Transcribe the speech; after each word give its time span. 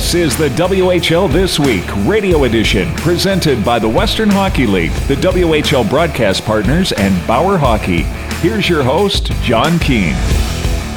This 0.00 0.14
is 0.14 0.36
the 0.36 0.48
WHL 0.48 1.30
This 1.30 1.58
Week 1.60 1.84
radio 2.06 2.44
edition 2.44 2.92
presented 2.96 3.62
by 3.62 3.78
the 3.78 3.88
Western 3.88 4.30
Hockey 4.30 4.66
League, 4.66 4.92
the 5.06 5.14
WHL 5.14 5.88
broadcast 5.90 6.42
partners, 6.46 6.92
and 6.92 7.14
Bauer 7.28 7.58
Hockey. 7.58 8.04
Here's 8.40 8.66
your 8.66 8.82
host, 8.82 9.26
Jon 9.42 9.78
Keen. 9.78 10.14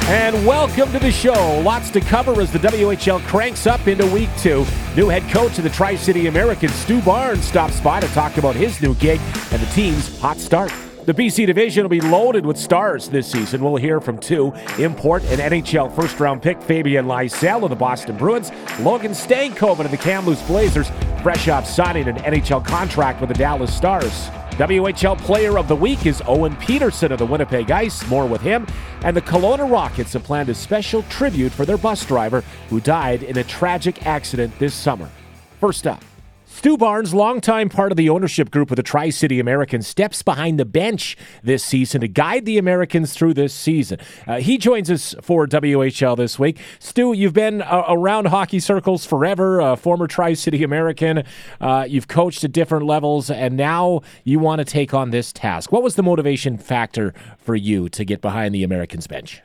And 0.08 0.46
welcome 0.46 0.90
to 0.90 0.98
the 0.98 1.12
show. 1.12 1.60
Lots 1.60 1.90
to 1.90 2.00
cover 2.00 2.40
as 2.40 2.50
the 2.50 2.58
WHL 2.60 3.20
cranks 3.26 3.66
up 3.66 3.86
into 3.86 4.06
week 4.06 4.30
two. 4.38 4.64
New 4.96 5.10
head 5.10 5.30
coach 5.30 5.58
of 5.58 5.64
the 5.64 5.70
Tri 5.70 5.96
City 5.96 6.26
Americans, 6.26 6.72
Stu 6.72 7.02
Barnes, 7.02 7.44
stops 7.44 7.78
by 7.80 8.00
to 8.00 8.08
talk 8.08 8.38
about 8.38 8.56
his 8.56 8.80
new 8.80 8.94
gig 8.94 9.20
and 9.52 9.60
the 9.60 9.70
team's 9.72 10.18
hot 10.18 10.38
start. 10.38 10.72
The 11.04 11.12
BC 11.12 11.46
division 11.46 11.84
will 11.84 11.90
be 11.90 12.00
loaded 12.00 12.46
with 12.46 12.56
stars 12.56 13.10
this 13.10 13.30
season. 13.30 13.62
We'll 13.62 13.76
hear 13.76 14.00
from 14.00 14.16
two 14.16 14.54
import 14.78 15.22
and 15.24 15.38
NHL 15.38 15.94
first 15.94 16.18
round 16.18 16.40
pick 16.40 16.62
Fabian 16.62 17.04
Lysell 17.04 17.62
of 17.62 17.68
the 17.68 17.76
Boston 17.76 18.16
Bruins, 18.16 18.50
Logan 18.80 19.10
Stankoven 19.10 19.84
of 19.84 19.90
the 19.90 19.98
Kamloops 19.98 20.40
Blazers, 20.46 20.90
fresh 21.22 21.46
off 21.48 21.68
signing 21.68 22.08
an 22.08 22.16
NHL 22.16 22.64
contract 22.64 23.20
with 23.20 23.28
the 23.28 23.34
Dallas 23.34 23.74
Stars. 23.74 24.30
WHL 24.52 25.18
Player 25.18 25.58
of 25.58 25.68
the 25.68 25.76
Week 25.76 26.06
is 26.06 26.22
Owen 26.26 26.56
Pederson 26.56 27.10
of 27.10 27.18
the 27.18 27.26
Winnipeg 27.26 27.70
Ice. 27.70 28.06
More 28.08 28.26
with 28.26 28.40
him. 28.40 28.66
And 29.02 29.14
the 29.14 29.20
Kelowna 29.20 29.70
Rockets 29.70 30.14
have 30.14 30.22
planned 30.22 30.48
a 30.48 30.54
special 30.54 31.02
tribute 31.04 31.52
for 31.52 31.66
their 31.66 31.76
bus 31.76 32.06
driver 32.06 32.42
who 32.70 32.80
died 32.80 33.24
in 33.24 33.36
a 33.36 33.44
tragic 33.44 34.06
accident 34.06 34.58
this 34.58 34.72
summer. 34.72 35.10
First 35.60 35.86
up. 35.86 36.02
Stu 36.64 36.78
Barnes, 36.78 37.12
longtime 37.12 37.68
part 37.68 37.92
of 37.92 37.96
the 37.96 38.08
ownership 38.08 38.50
group 38.50 38.70
of 38.70 38.76
the 38.76 38.82
Tri 38.82 39.10
City 39.10 39.38
Americans, 39.38 39.86
steps 39.86 40.22
behind 40.22 40.58
the 40.58 40.64
bench 40.64 41.14
this 41.42 41.62
season 41.62 42.00
to 42.00 42.08
guide 42.08 42.46
the 42.46 42.56
Americans 42.56 43.12
through 43.12 43.34
this 43.34 43.52
season. 43.52 43.98
Uh, 44.26 44.40
he 44.40 44.56
joins 44.56 44.90
us 44.90 45.14
for 45.20 45.46
WHL 45.46 46.16
this 46.16 46.38
week. 46.38 46.58
Stu, 46.78 47.12
you've 47.12 47.34
been 47.34 47.60
uh, 47.60 47.84
around 47.90 48.28
hockey 48.28 48.60
circles 48.60 49.04
forever, 49.04 49.60
a 49.60 49.76
former 49.76 50.06
Tri 50.06 50.32
City 50.32 50.64
American. 50.64 51.24
Uh, 51.60 51.84
you've 51.86 52.08
coached 52.08 52.42
at 52.44 52.52
different 52.52 52.86
levels, 52.86 53.28
and 53.28 53.58
now 53.58 54.00
you 54.24 54.38
want 54.38 54.60
to 54.60 54.64
take 54.64 54.94
on 54.94 55.10
this 55.10 55.34
task. 55.34 55.70
What 55.70 55.82
was 55.82 55.96
the 55.96 56.02
motivation 56.02 56.56
factor 56.56 57.12
for 57.36 57.54
you 57.54 57.90
to 57.90 58.06
get 58.06 58.22
behind 58.22 58.54
the 58.54 58.62
Americans 58.62 59.06
bench? 59.06 59.42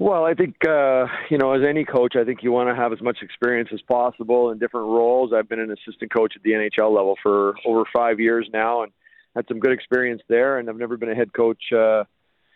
Well, 0.00 0.24
I 0.24 0.32
think 0.32 0.56
uh, 0.66 1.08
you 1.28 1.36
know, 1.36 1.52
as 1.52 1.60
any 1.62 1.84
coach, 1.84 2.16
I 2.16 2.24
think 2.24 2.42
you 2.42 2.50
want 2.52 2.70
to 2.70 2.74
have 2.74 2.90
as 2.90 3.02
much 3.02 3.18
experience 3.20 3.68
as 3.70 3.82
possible 3.82 4.50
in 4.50 4.58
different 4.58 4.86
roles. 4.86 5.30
I've 5.34 5.46
been 5.46 5.60
an 5.60 5.70
assistant 5.70 6.10
coach 6.10 6.32
at 6.36 6.42
the 6.42 6.52
NHL 6.52 6.90
level 6.90 7.16
for 7.22 7.52
over 7.66 7.84
five 7.94 8.18
years 8.18 8.48
now, 8.50 8.82
and 8.82 8.92
had 9.36 9.44
some 9.46 9.60
good 9.60 9.72
experience 9.72 10.22
there. 10.26 10.58
And 10.58 10.70
I've 10.70 10.78
never 10.78 10.96
been 10.96 11.10
a 11.10 11.14
head 11.14 11.34
coach, 11.34 11.62
uh, 11.70 12.04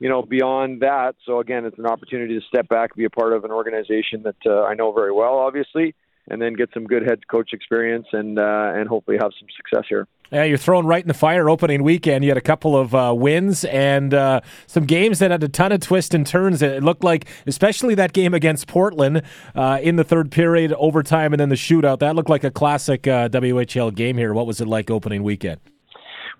you 0.00 0.08
know, 0.08 0.22
beyond 0.22 0.80
that. 0.80 1.16
So 1.26 1.40
again, 1.40 1.66
it's 1.66 1.78
an 1.78 1.84
opportunity 1.84 2.32
to 2.40 2.46
step 2.46 2.66
back, 2.68 2.96
be 2.96 3.04
a 3.04 3.10
part 3.10 3.34
of 3.34 3.44
an 3.44 3.50
organization 3.50 4.22
that 4.22 4.36
uh, 4.46 4.62
I 4.62 4.72
know 4.72 4.92
very 4.92 5.12
well, 5.12 5.34
obviously, 5.34 5.94
and 6.28 6.40
then 6.40 6.54
get 6.54 6.70
some 6.72 6.84
good 6.84 7.06
head 7.06 7.26
coach 7.28 7.50
experience 7.52 8.06
and 8.12 8.38
uh, 8.38 8.72
and 8.74 8.88
hopefully 8.88 9.16
have 9.20 9.32
some 9.38 9.48
success 9.56 9.84
here. 9.88 10.06
Yeah, 10.32 10.44
you're 10.44 10.58
thrown 10.58 10.86
right 10.86 11.02
in 11.02 11.08
the 11.08 11.14
fire 11.14 11.48
opening 11.48 11.82
weekend. 11.82 12.24
You 12.24 12.30
had 12.30 12.38
a 12.38 12.42
couple 12.42 12.76
of 12.76 12.94
uh, 12.94 13.14
wins 13.16 13.64
and 13.66 14.12
uh, 14.12 14.40
some 14.66 14.84
games 14.84 15.18
that 15.18 15.30
had 15.30 15.42
a 15.42 15.48
ton 15.48 15.70
of 15.70 15.80
twists 15.80 16.14
and 16.14 16.26
turns. 16.26 16.62
It 16.62 16.82
looked 16.82 17.04
like, 17.04 17.26
especially 17.46 17.94
that 17.96 18.12
game 18.12 18.34
against 18.34 18.66
Portland 18.66 19.22
uh, 19.54 19.78
in 19.82 19.96
the 19.96 20.04
third 20.04 20.32
period, 20.32 20.72
overtime, 20.72 21.32
and 21.32 21.40
then 21.40 21.50
the 21.50 21.54
shootout. 21.54 21.98
That 21.98 22.16
looked 22.16 22.30
like 22.30 22.42
a 22.42 22.50
classic 22.50 23.06
uh, 23.06 23.28
WHL 23.28 23.94
game 23.94 24.16
here. 24.16 24.32
What 24.32 24.46
was 24.46 24.60
it 24.60 24.66
like 24.66 24.90
opening 24.90 25.22
weekend? 25.22 25.60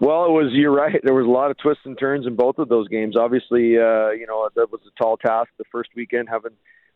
Well, 0.01 0.25
it 0.25 0.31
was. 0.31 0.51
You're 0.53 0.75
right. 0.75 1.01
There 1.05 1.15
was 1.15 1.27
a 1.27 1.31
lot 1.31 1.51
of 1.51 1.59
twists 1.59 1.85
and 1.85 1.97
turns 1.99 2.27
in 2.27 2.35
both 2.35 2.59
of 2.59 2.69
those 2.69 2.89
games. 2.89 3.17
Obviously, 3.17 3.79
uh, 3.79 4.11
you 4.11 4.27
know 4.27 4.49
that 4.57 4.73
was 4.73 4.81
a 4.87 5.03
tall 5.03 5.17
task. 5.17 5.51
The 5.59 5.65
first 5.71 5.91
weekend 5.95 6.29
having, 6.29 6.53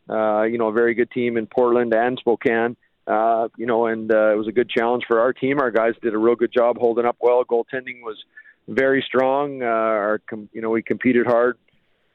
uh, 0.08 0.42
you 0.42 0.58
know, 0.58 0.68
a 0.68 0.72
very 0.72 0.94
good 0.94 1.10
team 1.10 1.36
in 1.36 1.46
Portland 1.46 1.92
and 1.92 2.18
Spokane 2.18 2.76
uh, 3.08 3.48
you 3.56 3.66
know, 3.66 3.86
and 3.86 4.12
uh, 4.12 4.32
it 4.32 4.36
was 4.36 4.46
a 4.48 4.52
good 4.52 4.68
challenge 4.68 5.04
for 5.08 5.18
our 5.18 5.32
team. 5.32 5.58
Our 5.58 5.70
guys 5.70 5.94
did 6.02 6.14
a 6.14 6.18
real 6.18 6.36
good 6.36 6.52
job 6.52 6.76
holding 6.78 7.06
up 7.06 7.16
well. 7.20 7.42
Goaltending 7.42 8.02
was 8.02 8.22
very 8.68 9.02
strong. 9.06 9.62
Uh, 9.62 9.66
our, 9.66 10.20
com- 10.28 10.50
you 10.52 10.60
know, 10.60 10.68
we 10.68 10.82
competed 10.82 11.26
hard 11.26 11.56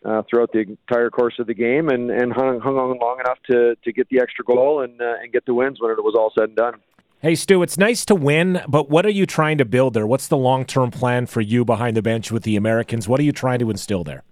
uh, 0.05 0.21
throughout 0.29 0.51
the 0.53 0.59
entire 0.59 1.09
course 1.09 1.33
of 1.39 1.47
the 1.47 1.55
game, 1.55 1.89
and 1.89 2.11
and 2.11 2.31
hung, 2.31 2.59
hung 2.59 2.77
on 2.77 2.99
long 2.99 3.19
enough 3.19 3.39
to 3.49 3.75
to 3.83 3.91
get 3.91 4.07
the 4.09 4.19
extra 4.19 4.45
goal 4.45 4.81
and 4.81 5.01
uh, 5.01 5.15
and 5.21 5.33
get 5.33 5.45
the 5.47 5.53
wins 5.55 5.81
when 5.81 5.89
it 5.89 6.03
was 6.03 6.13
all 6.15 6.31
said 6.37 6.49
and 6.49 6.55
done. 6.55 6.75
Hey, 7.21 7.35
Stu, 7.35 7.63
it's 7.63 7.77
nice 7.77 8.05
to 8.05 8.15
win, 8.15 8.61
but 8.67 8.89
what 8.89 9.05
are 9.05 9.11
you 9.11 9.25
trying 9.25 9.57
to 9.57 9.65
build 9.65 9.93
there? 9.93 10.05
What's 10.05 10.27
the 10.27 10.37
long 10.37 10.63
term 10.63 10.91
plan 10.91 11.25
for 11.25 11.41
you 11.41 11.65
behind 11.65 11.97
the 11.97 12.03
bench 12.03 12.31
with 12.31 12.43
the 12.43 12.55
Americans? 12.55 13.07
What 13.07 13.19
are 13.19 13.23
you 13.23 13.31
trying 13.31 13.59
to 13.59 13.69
instill 13.71 14.03
there? 14.03 14.23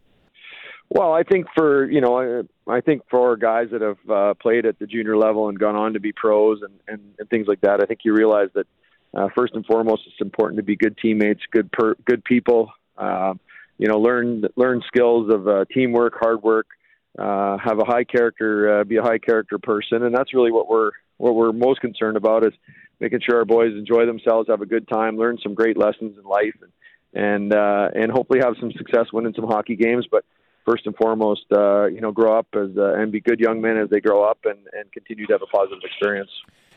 Well, 0.93 1.13
I 1.13 1.23
think 1.23 1.47
for 1.55 1.89
you 1.89 2.01
know, 2.01 2.45
I, 2.67 2.69
I 2.69 2.81
think 2.81 3.03
for 3.09 3.37
guys 3.37 3.69
that 3.71 3.81
have 3.81 4.09
uh, 4.09 4.33
played 4.33 4.65
at 4.65 4.77
the 4.77 4.85
junior 4.85 5.15
level 5.15 5.47
and 5.47 5.57
gone 5.57 5.77
on 5.77 5.93
to 5.93 6.01
be 6.01 6.11
pros 6.11 6.59
and, 6.61 6.73
and, 6.85 7.01
and 7.17 7.29
things 7.29 7.47
like 7.47 7.61
that, 7.61 7.81
I 7.81 7.85
think 7.85 8.01
you 8.03 8.13
realize 8.13 8.49
that 8.55 8.67
uh, 9.13 9.29
first 9.33 9.53
and 9.55 9.65
foremost, 9.65 10.01
it's 10.05 10.19
important 10.19 10.57
to 10.57 10.63
be 10.63 10.75
good 10.75 10.97
teammates, 10.97 11.39
good 11.49 11.71
per, 11.71 11.95
good 12.05 12.25
people. 12.25 12.73
Uh, 12.97 13.35
you 13.77 13.87
know, 13.87 13.99
learn 13.99 14.43
learn 14.57 14.81
skills 14.85 15.31
of 15.33 15.47
uh, 15.47 15.63
teamwork, 15.73 16.15
hard 16.19 16.43
work, 16.43 16.67
uh, 17.17 17.57
have 17.57 17.79
a 17.79 17.85
high 17.85 18.03
character, 18.03 18.81
uh, 18.81 18.83
be 18.83 18.97
a 18.97 19.01
high 19.01 19.17
character 19.17 19.57
person, 19.59 20.03
and 20.03 20.13
that's 20.13 20.33
really 20.33 20.51
what 20.51 20.67
we're 20.67 20.91
what 21.15 21.35
we're 21.35 21.53
most 21.53 21.79
concerned 21.79 22.17
about 22.17 22.45
is 22.45 22.51
making 22.99 23.21
sure 23.25 23.37
our 23.37 23.45
boys 23.45 23.71
enjoy 23.77 24.05
themselves, 24.05 24.49
have 24.49 24.61
a 24.61 24.65
good 24.65 24.89
time, 24.89 25.15
learn 25.15 25.37
some 25.41 25.53
great 25.53 25.77
lessons 25.77 26.17
in 26.17 26.25
life, 26.25 26.55
and 26.61 27.23
and 27.23 27.53
uh, 27.53 27.87
and 27.95 28.11
hopefully 28.11 28.39
have 28.43 28.55
some 28.59 28.73
success 28.73 29.05
winning 29.13 29.33
some 29.33 29.47
hockey 29.47 29.77
games, 29.77 30.05
but 30.11 30.25
first 30.65 30.85
and 30.85 30.95
foremost, 30.95 31.45
uh, 31.51 31.85
you 31.85 32.01
know, 32.01 32.11
grow 32.11 32.37
up 32.37 32.47
as 32.53 32.69
uh, 32.77 32.93
and 32.93 33.11
be 33.11 33.19
good 33.19 33.39
young 33.39 33.61
men 33.61 33.77
as 33.77 33.89
they 33.89 33.99
grow 33.99 34.23
up 34.23 34.39
and, 34.45 34.59
and 34.73 34.91
continue 34.91 35.25
to 35.27 35.33
have 35.33 35.41
a 35.41 35.47
positive 35.47 35.79
experience. 35.83 36.29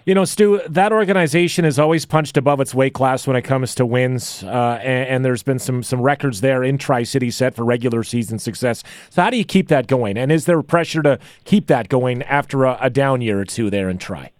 You 0.06 0.14
know, 0.14 0.26
Stu, 0.26 0.60
that 0.68 0.92
organization 0.92 1.64
has 1.64 1.78
always 1.78 2.04
punched 2.04 2.36
above 2.36 2.60
its 2.60 2.74
weight 2.74 2.92
class 2.92 3.26
when 3.26 3.36
it 3.36 3.42
comes 3.42 3.74
to 3.76 3.86
wins, 3.86 4.44
uh, 4.44 4.78
and, 4.82 5.08
and, 5.08 5.24
there's 5.24 5.42
been 5.42 5.58
some 5.58 5.82
some 5.82 6.02
records 6.02 6.42
there 6.42 6.62
in 6.62 6.76
Tri 6.76 7.04
City 7.04 7.30
set 7.30 7.54
for 7.54 7.64
regular 7.64 8.02
season 8.02 8.38
success. 8.38 8.82
So, 9.08 9.22
how 9.22 9.30
do 9.30 9.38
you 9.38 9.46
keep 9.46 9.68
that 9.68 9.86
going? 9.86 10.18
And 10.18 10.30
is 10.30 10.44
there 10.44 10.60
pressure 10.60 11.02
to 11.04 11.18
keep 11.44 11.68
that 11.68 11.88
going 11.88 12.22
after 12.24 12.64
a, 12.64 12.76
a 12.82 12.90
down 12.90 13.22
year 13.22 13.40
or 13.40 13.46
two 13.46 13.70
there 13.70 13.88
in 13.88 13.96
Tri? 13.96 14.30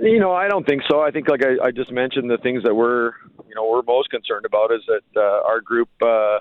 You 0.00 0.18
know, 0.18 0.32
I 0.32 0.48
don't 0.48 0.66
think 0.66 0.82
so. 0.90 1.02
I 1.02 1.10
think, 1.10 1.28
like 1.28 1.44
I, 1.44 1.66
I, 1.66 1.70
just 1.70 1.92
mentioned, 1.92 2.30
the 2.30 2.38
things 2.38 2.62
that 2.62 2.74
we're 2.74 3.12
you 3.46 3.54
know 3.54 3.68
we're 3.68 3.82
most 3.82 4.08
concerned 4.08 4.46
about 4.46 4.72
is 4.72 4.80
that 4.86 5.20
uh, 5.20 5.46
our 5.46 5.60
group. 5.60 5.90
Uh, 6.00 6.38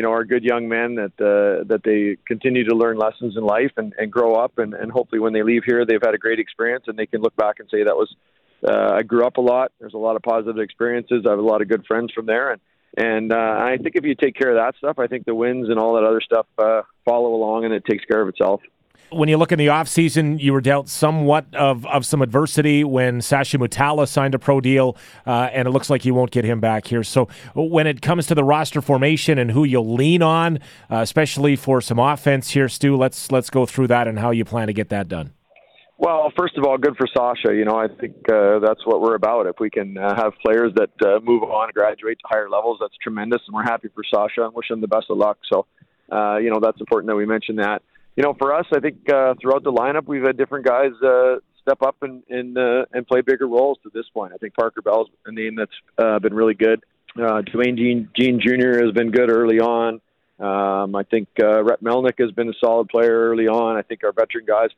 you 0.00 0.06
know, 0.06 0.12
are 0.12 0.24
good 0.24 0.44
young 0.44 0.66
men 0.66 0.94
that 0.94 1.12
uh, 1.20 1.62
that 1.64 1.82
they 1.84 2.16
continue 2.26 2.64
to 2.64 2.74
learn 2.74 2.96
lessons 2.96 3.36
in 3.36 3.44
life 3.44 3.72
and, 3.76 3.92
and 3.98 4.10
grow 4.10 4.34
up, 4.34 4.56
and, 4.56 4.72
and 4.72 4.90
hopefully 4.90 5.20
when 5.20 5.34
they 5.34 5.42
leave 5.42 5.62
here, 5.66 5.84
they've 5.84 6.00
had 6.02 6.14
a 6.14 6.18
great 6.18 6.38
experience 6.38 6.84
and 6.86 6.98
they 6.98 7.04
can 7.04 7.20
look 7.20 7.36
back 7.36 7.56
and 7.58 7.68
say 7.70 7.84
that 7.84 7.94
was 7.94 8.08
uh, 8.66 8.94
I 8.94 9.02
grew 9.02 9.26
up 9.26 9.36
a 9.36 9.42
lot. 9.42 9.72
There's 9.78 9.92
a 9.92 9.98
lot 9.98 10.16
of 10.16 10.22
positive 10.22 10.58
experiences. 10.58 11.24
I 11.26 11.30
have 11.32 11.38
a 11.38 11.42
lot 11.42 11.60
of 11.60 11.68
good 11.68 11.84
friends 11.84 12.14
from 12.14 12.24
there, 12.24 12.50
and 12.50 12.62
and 12.96 13.30
uh, 13.30 13.36
I 13.36 13.76
think 13.76 13.94
if 13.94 14.06
you 14.06 14.14
take 14.14 14.34
care 14.34 14.48
of 14.48 14.56
that 14.56 14.74
stuff, 14.78 14.98
I 14.98 15.06
think 15.06 15.26
the 15.26 15.34
wins 15.34 15.68
and 15.68 15.78
all 15.78 15.96
that 15.96 16.04
other 16.04 16.22
stuff 16.22 16.46
uh, 16.56 16.80
follow 17.04 17.34
along, 17.34 17.66
and 17.66 17.74
it 17.74 17.84
takes 17.84 18.06
care 18.06 18.22
of 18.22 18.28
itself 18.28 18.62
when 19.10 19.28
you 19.28 19.36
look 19.36 19.52
in 19.52 19.58
the 19.58 19.66
offseason, 19.68 20.40
you 20.40 20.52
were 20.52 20.60
dealt 20.60 20.88
somewhat 20.88 21.46
of, 21.54 21.84
of 21.86 22.06
some 22.06 22.22
adversity 22.22 22.84
when 22.84 23.20
Sasha 23.20 23.58
Mutala 23.58 24.08
signed 24.08 24.34
a 24.34 24.38
pro 24.38 24.60
deal, 24.60 24.96
uh, 25.26 25.50
and 25.52 25.66
it 25.66 25.70
looks 25.70 25.90
like 25.90 26.04
you 26.04 26.14
won't 26.14 26.30
get 26.30 26.44
him 26.44 26.60
back 26.60 26.86
here. 26.86 27.02
So, 27.02 27.28
when 27.54 27.86
it 27.86 28.02
comes 28.02 28.26
to 28.28 28.34
the 28.34 28.44
roster 28.44 28.80
formation 28.80 29.38
and 29.38 29.50
who 29.50 29.64
you'll 29.64 29.94
lean 29.94 30.22
on, 30.22 30.58
uh, 30.90 30.98
especially 30.98 31.56
for 31.56 31.80
some 31.80 31.98
offense 31.98 32.50
here, 32.50 32.68
Stu, 32.68 32.96
let's 32.96 33.32
let's 33.32 33.50
go 33.50 33.66
through 33.66 33.88
that 33.88 34.06
and 34.06 34.18
how 34.18 34.30
you 34.30 34.44
plan 34.44 34.68
to 34.68 34.72
get 34.72 34.88
that 34.90 35.08
done. 35.08 35.32
Well, 35.98 36.32
first 36.38 36.56
of 36.56 36.64
all, 36.64 36.78
good 36.78 36.96
for 36.96 37.06
Sasha. 37.14 37.54
You 37.54 37.66
know, 37.66 37.76
I 37.76 37.86
think 37.88 38.16
uh, 38.32 38.58
that's 38.60 38.86
what 38.86 39.02
we're 39.02 39.16
about. 39.16 39.46
If 39.46 39.56
we 39.60 39.68
can 39.68 39.98
uh, 39.98 40.14
have 40.16 40.32
players 40.42 40.72
that 40.76 40.90
uh, 41.06 41.20
move 41.22 41.42
on, 41.42 41.68
graduate 41.74 42.18
to 42.20 42.24
higher 42.26 42.48
levels, 42.48 42.78
that's 42.80 42.94
tremendous, 43.02 43.42
and 43.46 43.54
we're 43.54 43.64
happy 43.64 43.88
for 43.94 44.02
Sasha 44.10 44.44
and 44.44 44.54
wish 44.54 44.70
him 44.70 44.80
the 44.80 44.88
best 44.88 45.06
of 45.10 45.18
luck. 45.18 45.36
So, 45.52 45.66
uh, 46.10 46.38
you 46.38 46.48
know, 46.48 46.58
that's 46.58 46.80
important 46.80 47.08
that 47.10 47.16
we 47.16 47.26
mention 47.26 47.56
that 47.56 47.82
you 48.16 48.22
know, 48.22 48.34
for 48.38 48.54
us, 48.54 48.66
I 48.74 48.80
think 48.80 49.08
uh, 49.08 49.34
throughout 49.40 49.64
the 49.64 49.72
lineup, 49.72 50.06
we've 50.06 50.22
had 50.22 50.36
different 50.36 50.66
guys 50.66 50.92
uh, 51.04 51.36
step 51.62 51.82
up 51.82 51.96
and 52.02 52.22
and, 52.28 52.56
uh, 52.56 52.84
and 52.92 53.06
play 53.06 53.20
bigger 53.20 53.46
roles 53.46 53.78
to 53.84 53.90
this 53.92 54.06
point. 54.12 54.32
I 54.34 54.36
think 54.36 54.54
Parker 54.54 54.82
Bell's 54.82 55.08
a 55.26 55.32
name 55.32 55.56
that's 55.56 55.70
uh, 55.98 56.18
been 56.18 56.34
really 56.34 56.54
good. 56.54 56.82
Uh, 57.16 57.42
Dwayne 57.42 57.76
Jean, 57.76 58.08
Jean 58.16 58.40
Jr. 58.40 58.84
has 58.84 58.92
been 58.92 59.10
good 59.10 59.30
early 59.30 59.58
on. 59.58 60.00
Um, 60.38 60.94
I 60.94 61.02
think 61.02 61.28
uh, 61.42 61.62
Rhett 61.62 61.82
Melnick 61.82 62.18
has 62.18 62.30
been 62.30 62.48
a 62.48 62.54
solid 62.64 62.88
player 62.88 63.30
early 63.30 63.46
on. 63.46 63.76
I 63.76 63.82
think 63.82 64.02
our 64.04 64.12
veteran 64.12 64.46
guys, 64.46 64.70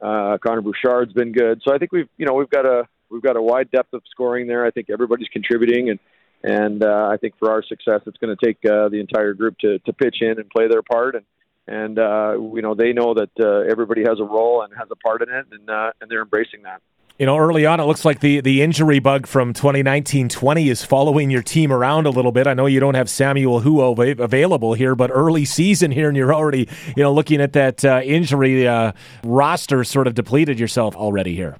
uh, 0.00 0.38
Connor 0.44 0.62
Bouchard's 0.62 1.12
been 1.12 1.32
good. 1.32 1.62
So 1.64 1.72
I 1.72 1.78
think 1.78 1.92
we've 1.92 2.08
you 2.16 2.26
know 2.26 2.34
we've 2.34 2.50
got 2.50 2.66
a 2.66 2.88
we've 3.10 3.22
got 3.22 3.36
a 3.36 3.42
wide 3.42 3.70
depth 3.70 3.92
of 3.92 4.02
scoring 4.10 4.46
there. 4.46 4.66
I 4.66 4.70
think 4.70 4.90
everybody's 4.90 5.28
contributing, 5.28 5.90
and 5.90 5.98
and 6.42 6.82
uh, 6.82 7.08
I 7.10 7.16
think 7.16 7.34
for 7.38 7.50
our 7.50 7.62
success, 7.62 8.00
it's 8.06 8.16
going 8.18 8.36
to 8.36 8.46
take 8.46 8.58
uh, 8.64 8.88
the 8.88 9.00
entire 9.00 9.34
group 9.34 9.58
to 9.58 9.78
to 9.80 9.92
pitch 9.92 10.16
in 10.20 10.38
and 10.38 10.48
play 10.50 10.68
their 10.68 10.82
part 10.82 11.14
and 11.14 11.24
and 11.68 11.98
uh, 11.98 12.32
you 12.54 12.62
know 12.62 12.74
they 12.74 12.92
know 12.92 13.14
that 13.14 13.30
uh, 13.38 13.70
everybody 13.70 14.02
has 14.02 14.18
a 14.18 14.24
role 14.24 14.62
and 14.62 14.72
has 14.76 14.88
a 14.90 14.96
part 14.96 15.22
in 15.22 15.28
it, 15.28 15.46
and 15.52 15.68
uh, 15.70 15.92
and 16.00 16.10
they're 16.10 16.22
embracing 16.22 16.62
that. 16.62 16.80
You 17.18 17.26
know, 17.26 17.36
early 17.36 17.66
on, 17.66 17.80
it 17.80 17.84
looks 17.84 18.04
like 18.04 18.20
the, 18.20 18.40
the 18.40 18.62
injury 18.62 19.00
bug 19.00 19.26
from 19.26 19.52
2019-20 19.52 20.70
is 20.70 20.84
following 20.84 21.30
your 21.30 21.42
team 21.42 21.72
around 21.72 22.06
a 22.06 22.10
little 22.10 22.30
bit. 22.30 22.46
I 22.46 22.54
know 22.54 22.66
you 22.66 22.78
don't 22.78 22.94
have 22.94 23.10
Samuel 23.10 23.60
Huo 23.62 24.20
available 24.20 24.74
here, 24.74 24.94
but 24.94 25.10
early 25.12 25.44
season 25.44 25.90
here, 25.90 26.06
and 26.06 26.16
you're 26.16 26.32
already, 26.32 26.68
you 26.96 27.02
know, 27.02 27.12
looking 27.12 27.40
at 27.40 27.54
that 27.54 27.84
uh, 27.84 28.02
injury 28.04 28.68
uh, 28.68 28.92
roster 29.24 29.82
sort 29.82 30.06
of 30.06 30.14
depleted 30.14 30.60
yourself 30.60 30.94
already 30.94 31.34
here. 31.34 31.56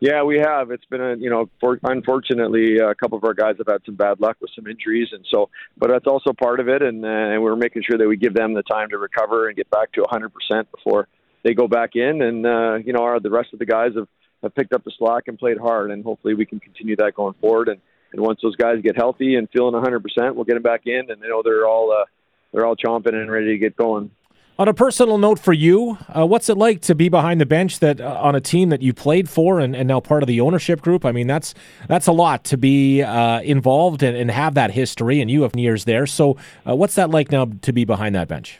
Yeah, 0.00 0.22
we 0.22 0.38
have. 0.38 0.70
It's 0.70 0.84
been 0.84 1.00
a 1.00 1.16
you 1.16 1.28
know, 1.28 1.50
for, 1.60 1.78
unfortunately, 1.82 2.78
a 2.78 2.94
couple 2.94 3.18
of 3.18 3.24
our 3.24 3.34
guys 3.34 3.56
have 3.58 3.66
had 3.66 3.84
some 3.84 3.96
bad 3.96 4.20
luck 4.20 4.36
with 4.40 4.50
some 4.54 4.68
injuries, 4.68 5.08
and 5.12 5.26
so, 5.28 5.50
but 5.76 5.90
that's 5.90 6.06
also 6.06 6.32
part 6.32 6.60
of 6.60 6.68
it, 6.68 6.82
and 6.82 7.04
uh, 7.04 7.08
and 7.08 7.42
we're 7.42 7.56
making 7.56 7.82
sure 7.88 7.98
that 7.98 8.06
we 8.06 8.16
give 8.16 8.34
them 8.34 8.54
the 8.54 8.62
time 8.62 8.90
to 8.90 8.98
recover 8.98 9.48
and 9.48 9.56
get 9.56 9.68
back 9.70 9.90
to 9.92 10.02
100% 10.02 10.30
before 10.70 11.08
they 11.42 11.52
go 11.52 11.66
back 11.66 11.96
in, 11.96 12.22
and 12.22 12.46
uh, 12.46 12.74
you 12.76 12.92
know, 12.92 13.00
our, 13.00 13.18
the 13.18 13.30
rest 13.30 13.52
of 13.52 13.58
the 13.58 13.66
guys 13.66 13.92
have 13.96 14.06
have 14.42 14.54
picked 14.54 14.72
up 14.72 14.84
the 14.84 14.92
slack 14.98 15.24
and 15.26 15.36
played 15.36 15.58
hard, 15.58 15.90
and 15.90 16.04
hopefully 16.04 16.34
we 16.34 16.46
can 16.46 16.60
continue 16.60 16.94
that 16.94 17.14
going 17.14 17.34
forward. 17.40 17.68
And 17.68 17.80
and 18.12 18.22
once 18.22 18.40
those 18.42 18.56
guys 18.56 18.76
get 18.82 18.96
healthy 18.96 19.34
and 19.34 19.48
feeling 19.50 19.74
100%, 19.74 20.34
we'll 20.34 20.44
get 20.44 20.54
them 20.54 20.62
back 20.62 20.82
in, 20.86 21.10
and 21.10 21.20
you 21.20 21.28
know 21.28 21.42
they're 21.44 21.66
all 21.66 21.92
uh, 21.92 22.04
they're 22.52 22.64
all 22.64 22.76
chomping 22.76 23.14
and 23.14 23.30
ready 23.30 23.48
to 23.48 23.58
get 23.58 23.76
going. 23.76 24.10
On 24.60 24.66
a 24.66 24.74
personal 24.74 25.18
note 25.18 25.38
for 25.38 25.52
you, 25.52 25.98
uh, 26.08 26.26
what's 26.26 26.48
it 26.48 26.58
like 26.58 26.80
to 26.80 26.96
be 26.96 27.08
behind 27.08 27.40
the 27.40 27.46
bench 27.46 27.78
that 27.78 28.00
uh, 28.00 28.18
on 28.20 28.34
a 28.34 28.40
team 28.40 28.70
that 28.70 28.82
you 28.82 28.92
played 28.92 29.30
for 29.30 29.60
and, 29.60 29.76
and, 29.76 29.86
now 29.86 30.00
part 30.00 30.20
of 30.24 30.26
the 30.26 30.40
ownership 30.40 30.80
group? 30.80 31.04
I 31.04 31.12
mean, 31.12 31.28
that's 31.28 31.54
that's 31.86 32.08
a 32.08 32.12
lot 32.12 32.42
to 32.46 32.56
be 32.56 33.00
uh, 33.00 33.40
involved 33.42 34.02
and, 34.02 34.28
have 34.32 34.54
that 34.54 34.72
history, 34.72 35.20
and 35.20 35.30
you 35.30 35.42
have 35.42 35.54
years 35.54 35.84
there. 35.84 36.06
So, 36.06 36.38
uh, 36.68 36.74
what's 36.74 36.96
that 36.96 37.08
like 37.08 37.30
now 37.30 37.46
to 37.62 37.72
be 37.72 37.84
behind 37.84 38.16
that 38.16 38.26
bench? 38.26 38.58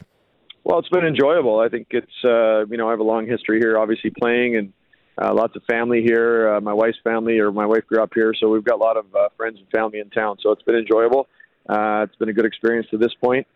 Well, 0.63 0.79
it's 0.79 0.89
been 0.89 1.05
enjoyable. 1.05 1.59
I 1.59 1.69
think 1.69 1.89
it's 1.91 2.07
uh, 2.25 2.65
you 2.67 2.77
know 2.77 2.87
I 2.87 2.93
have 2.93 3.01
a 3.01 3.03
long 3.03 3.27
history 3.27 3.59
here, 3.59 3.77
obviously 3.77 4.11
playing, 4.11 4.55
and 4.55 4.73
uh, 5.21 5.35
lots 5.35 5.57
of 5.57 5.65
family 5.65 6.03
here. 6.03 6.61
my 6.61 6.75
wife's 6.75 6.99
family, 7.03 7.41
or 7.41 7.51
my 7.51 7.67
wife 7.67 7.89
grew 7.89 8.01
up 8.01 8.13
here, 8.15 8.35
so 8.39 8.49
we've 8.49 8.63
got 8.63 8.77
a 8.77 8.85
lot 8.85 8.97
of 8.97 9.07
friends 9.37 9.59
and 9.59 9.69
family 9.71 9.99
in 9.99 10.11
town. 10.11 10.37
So 10.45 10.53
it's 10.53 10.63
been 10.63 10.77
enjoyable. 10.77 11.27
it's 11.69 12.15
been 12.17 12.29
a 12.29 12.33
good 12.33 12.47
experience 12.47 12.87
to 12.93 12.99
this 12.99 13.15
point. 13.21 13.49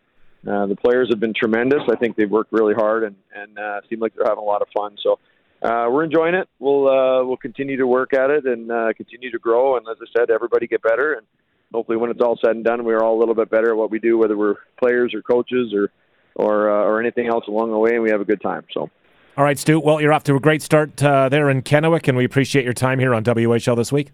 Uh, 0.46 0.66
the 0.66 0.76
players 0.76 1.08
have 1.10 1.20
been 1.20 1.34
tremendous. 1.34 1.82
I 1.90 1.96
think 1.96 2.16
they've 2.16 2.30
worked 2.30 2.52
really 2.52 2.74
hard 2.74 3.04
and 3.04 3.16
and 3.34 3.58
uh, 3.58 3.80
seem 3.88 4.00
like 4.00 4.14
they're 4.14 4.26
having 4.26 4.42
a 4.42 4.46
lot 4.46 4.62
of 4.62 4.68
fun. 4.74 4.96
So 5.02 5.18
uh, 5.62 5.86
we're 5.90 6.04
enjoying 6.04 6.34
it. 6.34 6.48
We'll 6.58 6.88
uh, 6.88 7.24
we'll 7.24 7.36
continue 7.36 7.76
to 7.76 7.86
work 7.86 8.12
at 8.12 8.30
it 8.30 8.46
and 8.46 8.70
uh, 8.70 8.92
continue 8.96 9.30
to 9.30 9.38
grow. 9.38 9.76
And 9.76 9.86
as 9.88 9.96
I 10.00 10.06
said, 10.18 10.30
everybody 10.30 10.66
get 10.66 10.82
better. 10.82 11.14
And 11.14 11.26
hopefully, 11.72 11.96
when 11.96 12.10
it's 12.10 12.20
all 12.20 12.38
said 12.44 12.56
and 12.56 12.64
done, 12.64 12.84
we're 12.84 13.02
all 13.02 13.16
a 13.16 13.20
little 13.20 13.34
bit 13.34 13.50
better 13.50 13.70
at 13.70 13.76
what 13.76 13.90
we 13.90 14.00
do, 14.00 14.18
whether 14.18 14.36
we're 14.36 14.56
players 14.78 15.14
or 15.14 15.22
coaches 15.22 15.72
or 15.72 15.90
or 16.34 16.70
uh, 16.70 16.84
or 16.84 17.00
anything 17.00 17.28
else 17.28 17.46
along 17.46 17.70
the 17.70 17.78
way, 17.78 17.94
and 17.94 18.02
we 18.02 18.10
have 18.10 18.20
a 18.20 18.24
good 18.24 18.40
time. 18.40 18.64
So. 18.72 18.90
All 19.34 19.44
right, 19.44 19.58
Stu. 19.58 19.80
Well, 19.80 19.98
you're 20.00 20.12
off 20.12 20.24
to 20.24 20.36
a 20.36 20.40
great 20.40 20.60
start 20.60 21.02
uh, 21.02 21.30
there 21.30 21.48
in 21.48 21.62
Kennewick, 21.62 22.06
and 22.06 22.18
we 22.18 22.24
appreciate 22.24 22.64
your 22.64 22.74
time 22.74 22.98
here 22.98 23.14
on 23.14 23.24
WHL 23.24 23.76
this 23.76 23.90
week. 23.90 24.10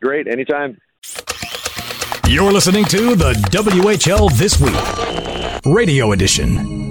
Great, 0.00 0.26
anytime. 0.26 0.80
You're 2.26 2.52
listening 2.52 2.84
to 2.86 3.14
the 3.14 3.34
WHL 3.50 4.36
This 4.36 4.60
Week. 4.60 5.27
Radio 5.64 6.12
Edition. 6.12 6.88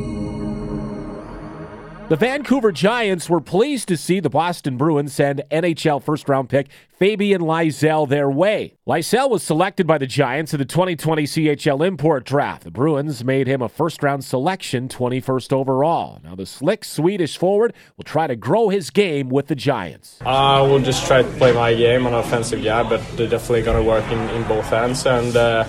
The 2.10 2.16
Vancouver 2.16 2.72
Giants 2.72 3.30
were 3.30 3.42
pleased 3.42 3.90
to 3.90 3.98
see 3.98 4.22
the 4.22 4.30
Boston 4.30 4.78
Bruins 4.78 5.12
send 5.12 5.44
NHL 5.52 6.02
first 6.02 6.30
round 6.30 6.48
pick 6.48 6.68
Fabian 6.98 7.42
Lysell 7.42 8.08
their 8.08 8.30
way. 8.30 8.75
Lysell 8.88 9.30
was 9.30 9.44
selected 9.44 9.86
by 9.86 9.98
the 9.98 10.08
Giants 10.08 10.54
in 10.54 10.60
the 10.60 10.64
2020 10.66 11.24
CHL 11.24 11.86
import 11.86 12.25
draft. 12.25 12.64
The 12.64 12.72
Bruins 12.72 13.25
made 13.25 13.48
him 13.48 13.62
a 13.62 13.68
first 13.68 14.02
round 14.04 14.24
selection, 14.24 14.88
21st 14.88 15.52
overall. 15.52 16.22
Now, 16.24 16.36
the 16.36 16.46
slick 16.46 16.86
Swedish 16.86 17.38
forward 17.38 17.74
will 17.98 18.06
try 18.06 18.25
to 18.25 18.38
grow 18.38 18.70
his 18.70 18.90
game 18.90 19.28
with 19.28 19.48
the 19.48 19.56
Giants. 19.56 20.18
I 20.25 20.62
will 20.62 20.80
just 20.80 21.06
try 21.08 21.24
to 21.24 21.30
play 21.31 21.52
my 21.52 21.74
game 21.74 22.08
on 22.08 22.13
offensive 22.13 22.63
guy, 22.63 22.84
but 22.84 23.02
they're 23.18 23.28
definitely 23.28 23.63
going 23.63 23.84
to 23.84 23.90
work 23.90 24.06
in, 24.10 24.20
in 24.30 24.48
both 24.48 24.72
ends. 24.72 25.06
And 25.06 25.36
uh, 25.36 25.66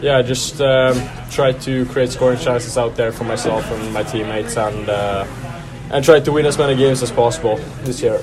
yeah, 0.00 0.22
just 0.22 0.60
um, 0.60 1.00
try 1.30 1.52
to 1.52 1.84
create 1.86 2.10
scoring 2.10 2.38
chances 2.38 2.78
out 2.78 2.96
there 2.96 3.12
for 3.12 3.24
myself 3.24 3.70
and 3.70 3.92
my 3.92 4.02
teammates, 4.02 4.56
and 4.56 4.88
uh, 4.88 5.26
and 5.90 6.04
try 6.04 6.20
to 6.20 6.32
win 6.32 6.46
as 6.46 6.58
many 6.58 6.76
games 6.76 7.02
as 7.02 7.10
possible 7.10 7.56
this 7.82 8.02
year. 8.02 8.20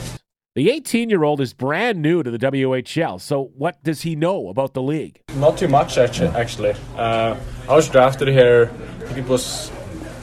The 0.56 0.72
18 0.72 1.10
year 1.10 1.24
old 1.26 1.42
is 1.42 1.54
brand 1.54 2.02
new 2.02 2.24
to 2.24 2.32
the 2.32 2.38
WHL, 2.38 3.20
so 3.20 3.52
what 3.58 3.84
does 3.84 4.04
he 4.04 4.16
know 4.16 4.48
about 4.48 4.74
the 4.74 4.82
league? 4.82 5.20
Not 5.36 5.58
too 5.58 5.68
much, 5.68 5.98
actually. 5.98 6.76
Uh, 6.96 7.36
I 7.68 7.76
was 7.76 7.90
drafted 7.90 8.30
here, 8.30 8.72
I 9.02 9.06
think 9.06 9.18
it 9.18 9.28
was 9.28 9.70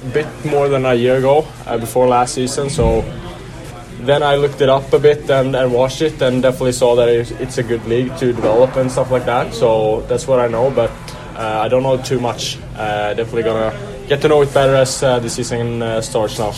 a 0.06 0.08
bit 0.08 0.26
more 0.46 0.70
than 0.70 0.86
a 0.86 0.94
year 0.94 1.18
ago, 1.18 1.46
uh, 1.66 1.76
before 1.76 2.08
last 2.08 2.34
season, 2.34 2.70
so 2.70 3.02
then 4.00 4.22
I 4.22 4.36
looked 4.36 4.62
it 4.62 4.70
up 4.70 4.90
a 4.94 4.98
bit 4.98 5.28
and, 5.30 5.54
and 5.54 5.70
watched 5.70 6.00
it 6.00 6.22
and 6.22 6.40
definitely 6.40 6.72
saw 6.72 6.96
that 6.96 7.08
it's 7.08 7.58
a 7.58 7.62
good 7.62 7.84
league 7.84 8.16
to 8.16 8.32
develop 8.32 8.74
and 8.76 8.90
stuff 8.90 9.10
like 9.10 9.26
that, 9.26 9.52
so 9.52 10.00
that's 10.08 10.26
what 10.26 10.40
I 10.40 10.48
know, 10.48 10.70
but 10.70 10.90
I 11.36 11.68
don't 11.68 11.82
know 11.82 12.00
too 12.00 12.20
much. 12.20 12.58
Uh, 12.76 13.14
definitely 13.14 13.42
gonna 13.42 14.06
get 14.08 14.20
to 14.22 14.28
know 14.28 14.42
it 14.42 14.52
better 14.52 14.74
as 14.74 15.02
uh, 15.02 15.18
the 15.18 15.30
season 15.30 16.02
starts 16.02 16.38
now. 16.38 16.52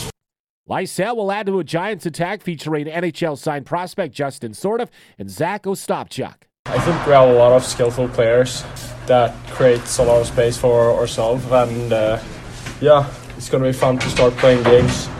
Lysell 0.68 1.16
will 1.16 1.30
add 1.30 1.46
to 1.46 1.58
a 1.58 1.64
Giants 1.64 2.06
attack 2.06 2.40
featuring 2.40 2.86
NHL 2.86 3.36
signed 3.36 3.66
prospect 3.66 4.14
Justin 4.14 4.52
Sourdif 4.52 4.88
and 5.18 5.30
Zach 5.30 5.64
Ostapchuk. 5.64 6.34
I 6.66 6.78
think 6.78 7.06
we 7.06 7.12
have 7.12 7.28
a 7.28 7.34
lot 7.34 7.52
of 7.52 7.62
skillful 7.62 8.08
players 8.08 8.64
that 9.04 9.34
creates 9.48 9.98
a 9.98 10.04
lot 10.04 10.22
of 10.22 10.26
space 10.26 10.56
for 10.56 10.92
ourselves, 10.92 11.44
and 11.50 11.92
uh, 11.92 12.18
yeah, 12.80 13.12
it's 13.36 13.50
going 13.50 13.62
to 13.62 13.68
be 13.68 13.74
fun 13.74 13.98
to 13.98 14.08
start 14.08 14.34
playing 14.38 14.62
games. 14.62 15.10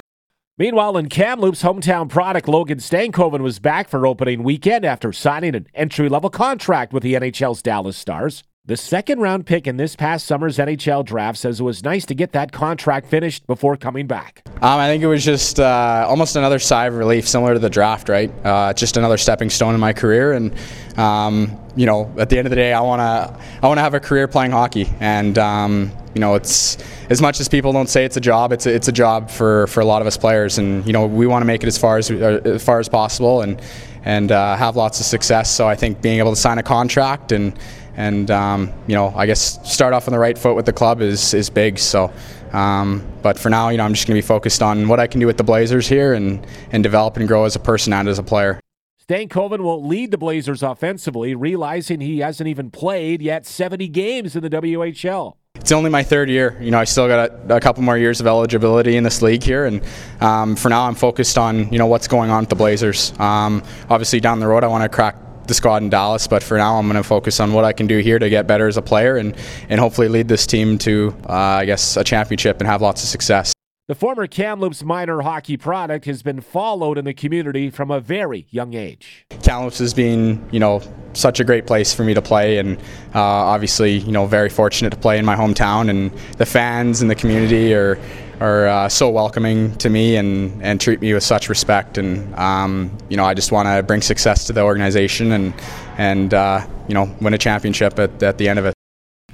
Meanwhile, 0.56 0.96
in 0.96 1.10
Kamloops, 1.10 1.62
hometown 1.62 2.08
product 2.08 2.48
Logan 2.48 2.78
Stankoven 2.78 3.40
was 3.40 3.58
back 3.58 3.88
for 3.88 4.06
opening 4.06 4.42
weekend 4.42 4.86
after 4.86 5.12
signing 5.12 5.54
an 5.54 5.66
entry 5.74 6.08
level 6.08 6.30
contract 6.30 6.94
with 6.94 7.02
the 7.02 7.12
NHL's 7.14 7.60
Dallas 7.60 7.98
Stars. 7.98 8.44
The 8.66 8.78
second 8.78 9.20
round 9.20 9.44
pick 9.44 9.66
in 9.66 9.76
this 9.76 9.94
past 9.94 10.24
summer's 10.24 10.56
NHL 10.56 11.04
draft 11.04 11.36
says 11.36 11.60
it 11.60 11.62
was 11.62 11.84
nice 11.84 12.06
to 12.06 12.14
get 12.14 12.32
that 12.32 12.50
contract 12.50 13.06
finished 13.08 13.46
before 13.46 13.76
coming 13.76 14.06
back. 14.06 14.40
Um, 14.62 14.80
I 14.80 14.86
think 14.86 15.02
it 15.02 15.06
was 15.06 15.22
just 15.22 15.60
uh, 15.60 16.06
almost 16.08 16.34
another 16.34 16.58
sigh 16.58 16.86
of 16.86 16.94
relief, 16.94 17.28
similar 17.28 17.52
to 17.52 17.58
the 17.58 17.68
draft, 17.68 18.08
right? 18.08 18.32
Uh, 18.42 18.72
just 18.72 18.96
another 18.96 19.18
stepping 19.18 19.50
stone 19.50 19.74
in 19.74 19.80
my 19.80 19.92
career, 19.92 20.32
and 20.32 20.54
um, 20.96 21.54
you 21.76 21.84
know, 21.84 22.10
at 22.16 22.30
the 22.30 22.38
end 22.38 22.46
of 22.46 22.50
the 22.50 22.56
day, 22.56 22.72
I 22.72 22.80
want 22.80 23.00
to 23.00 23.38
I 23.62 23.68
want 23.68 23.76
to 23.76 23.82
have 23.82 23.92
a 23.92 24.00
career 24.00 24.26
playing 24.28 24.52
hockey, 24.52 24.90
and 24.98 25.36
um, 25.36 25.92
you 26.14 26.22
know, 26.22 26.34
it's 26.34 26.78
as 27.10 27.20
much 27.20 27.40
as 27.40 27.50
people 27.50 27.70
don't 27.70 27.90
say 27.90 28.06
it's 28.06 28.16
a 28.16 28.20
job, 28.20 28.50
it's 28.50 28.64
a, 28.64 28.74
it's 28.74 28.88
a 28.88 28.92
job 28.92 29.28
for, 29.28 29.66
for 29.66 29.80
a 29.80 29.84
lot 29.84 30.00
of 30.00 30.06
us 30.06 30.16
players, 30.16 30.56
and 30.56 30.86
you 30.86 30.94
know, 30.94 31.04
we 31.04 31.26
want 31.26 31.42
to 31.42 31.46
make 31.46 31.62
it 31.62 31.66
as 31.66 31.76
far 31.76 31.98
as 31.98 32.10
uh, 32.10 32.40
as 32.46 32.64
far 32.64 32.80
as 32.80 32.88
possible, 32.88 33.42
and 33.42 33.60
and 34.04 34.32
uh, 34.32 34.56
have 34.56 34.74
lots 34.74 35.00
of 35.00 35.06
success. 35.06 35.50
So 35.50 35.68
I 35.68 35.74
think 35.74 36.00
being 36.00 36.18
able 36.18 36.30
to 36.30 36.40
sign 36.40 36.56
a 36.56 36.62
contract 36.62 37.30
and 37.30 37.58
and 37.96 38.30
um, 38.30 38.72
you 38.86 38.94
know, 38.94 39.12
I 39.16 39.26
guess 39.26 39.58
start 39.70 39.92
off 39.92 40.08
on 40.08 40.12
the 40.12 40.18
right 40.18 40.36
foot 40.36 40.56
with 40.56 40.66
the 40.66 40.72
club 40.72 41.00
is 41.00 41.34
is 41.34 41.50
big. 41.50 41.78
So, 41.78 42.12
um, 42.52 43.04
but 43.22 43.38
for 43.38 43.50
now, 43.50 43.68
you 43.68 43.78
know, 43.78 43.84
I'm 43.84 43.94
just 43.94 44.06
going 44.06 44.16
to 44.16 44.22
be 44.22 44.26
focused 44.26 44.62
on 44.62 44.88
what 44.88 45.00
I 45.00 45.06
can 45.06 45.20
do 45.20 45.26
with 45.26 45.36
the 45.36 45.44
Blazers 45.44 45.88
here 45.88 46.14
and 46.14 46.46
and 46.72 46.82
develop 46.82 47.16
and 47.16 47.28
grow 47.28 47.44
as 47.44 47.56
a 47.56 47.60
person 47.60 47.92
and 47.92 48.08
as 48.08 48.18
a 48.18 48.22
player. 48.22 48.60
Stankoven 49.06 49.60
will 49.60 49.86
lead 49.86 50.10
the 50.10 50.18
Blazers 50.18 50.62
offensively, 50.62 51.34
realizing 51.34 52.00
he 52.00 52.20
hasn't 52.20 52.48
even 52.48 52.70
played 52.70 53.20
yet 53.20 53.44
70 53.44 53.88
games 53.88 54.34
in 54.34 54.42
the 54.42 54.48
WHL. 54.48 55.34
It's 55.56 55.72
only 55.72 55.90
my 55.90 56.02
third 56.02 56.30
year. 56.30 56.58
You 56.60 56.70
know, 56.70 56.78
I 56.78 56.84
still 56.84 57.06
got 57.06 57.30
a, 57.30 57.56
a 57.56 57.60
couple 57.60 57.82
more 57.82 57.98
years 57.98 58.20
of 58.20 58.26
eligibility 58.26 58.96
in 58.96 59.04
this 59.04 59.22
league 59.22 59.42
here, 59.42 59.66
and 59.66 59.82
um, 60.20 60.56
for 60.56 60.68
now, 60.68 60.86
I'm 60.86 60.94
focused 60.94 61.38
on 61.38 61.72
you 61.72 61.78
know 61.78 61.86
what's 61.86 62.08
going 62.08 62.30
on 62.30 62.40
with 62.40 62.48
the 62.48 62.56
Blazers. 62.56 63.12
Um, 63.20 63.62
obviously, 63.88 64.20
down 64.20 64.40
the 64.40 64.46
road, 64.46 64.64
I 64.64 64.66
want 64.66 64.82
to 64.82 64.88
crack 64.88 65.16
the 65.46 65.54
squad 65.54 65.82
in 65.82 65.90
Dallas, 65.90 66.26
but 66.26 66.42
for 66.42 66.56
now 66.56 66.78
I'm 66.78 66.86
going 66.86 67.02
to 67.02 67.08
focus 67.08 67.40
on 67.40 67.52
what 67.52 67.64
I 67.64 67.72
can 67.72 67.86
do 67.86 67.98
here 67.98 68.18
to 68.18 68.28
get 68.28 68.46
better 68.46 68.66
as 68.66 68.76
a 68.76 68.82
player 68.82 69.16
and, 69.16 69.36
and 69.68 69.80
hopefully 69.80 70.08
lead 70.08 70.28
this 70.28 70.46
team 70.46 70.78
to, 70.78 71.14
uh, 71.28 71.32
I 71.32 71.64
guess, 71.64 71.96
a 71.96 72.04
championship 72.04 72.58
and 72.60 72.68
have 72.68 72.82
lots 72.82 73.02
of 73.02 73.08
success. 73.08 73.52
The 73.86 73.94
former 73.94 74.26
Kamloops 74.26 74.82
minor 74.82 75.20
hockey 75.20 75.58
product 75.58 76.06
has 76.06 76.22
been 76.22 76.40
followed 76.40 76.96
in 76.96 77.04
the 77.04 77.12
community 77.12 77.68
from 77.68 77.90
a 77.90 78.00
very 78.00 78.46
young 78.48 78.72
age. 78.72 79.26
Kamloops 79.42 79.78
has 79.78 79.92
been, 79.92 80.42
you 80.50 80.58
know, 80.58 80.80
such 81.12 81.38
a 81.38 81.44
great 81.44 81.66
place 81.66 81.92
for 81.92 82.02
me 82.02 82.14
to 82.14 82.22
play, 82.22 82.56
and 82.56 82.78
uh, 83.14 83.20
obviously, 83.20 83.98
you 83.98 84.10
know, 84.10 84.24
very 84.24 84.48
fortunate 84.48 84.88
to 84.88 84.96
play 84.96 85.18
in 85.18 85.26
my 85.26 85.36
hometown. 85.36 85.90
And 85.90 86.10
the 86.38 86.46
fans 86.46 87.02
and 87.02 87.10
the 87.10 87.14
community 87.14 87.74
are 87.74 87.98
are 88.44 88.66
uh, 88.66 88.88
so 88.88 89.08
welcoming 89.08 89.74
to 89.78 89.88
me 89.88 90.16
and, 90.16 90.62
and 90.62 90.80
treat 90.80 91.00
me 91.00 91.14
with 91.14 91.22
such 91.22 91.48
respect. 91.48 91.98
And 91.98 92.34
um, 92.34 92.96
you 93.08 93.16
know, 93.16 93.24
I 93.24 93.34
just 93.34 93.52
want 93.52 93.68
to 93.68 93.82
bring 93.82 94.02
success 94.02 94.44
to 94.46 94.52
the 94.52 94.62
organization 94.62 95.32
and 95.32 95.54
and 95.96 96.34
uh, 96.34 96.66
you 96.88 96.94
know 96.94 97.14
win 97.20 97.34
a 97.34 97.38
championship 97.38 97.98
at, 97.98 98.22
at 98.22 98.38
the 98.38 98.48
end 98.48 98.58
of 98.58 98.66
it. 98.66 98.74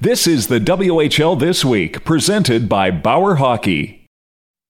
This 0.01 0.27
is 0.27 0.47
the 0.47 0.59
WHL 0.59 1.39
this 1.39 1.65
week, 1.65 2.05
presented 2.05 2.69
by 2.69 2.91
Bauer 2.91 3.35
Hockey. 3.35 4.00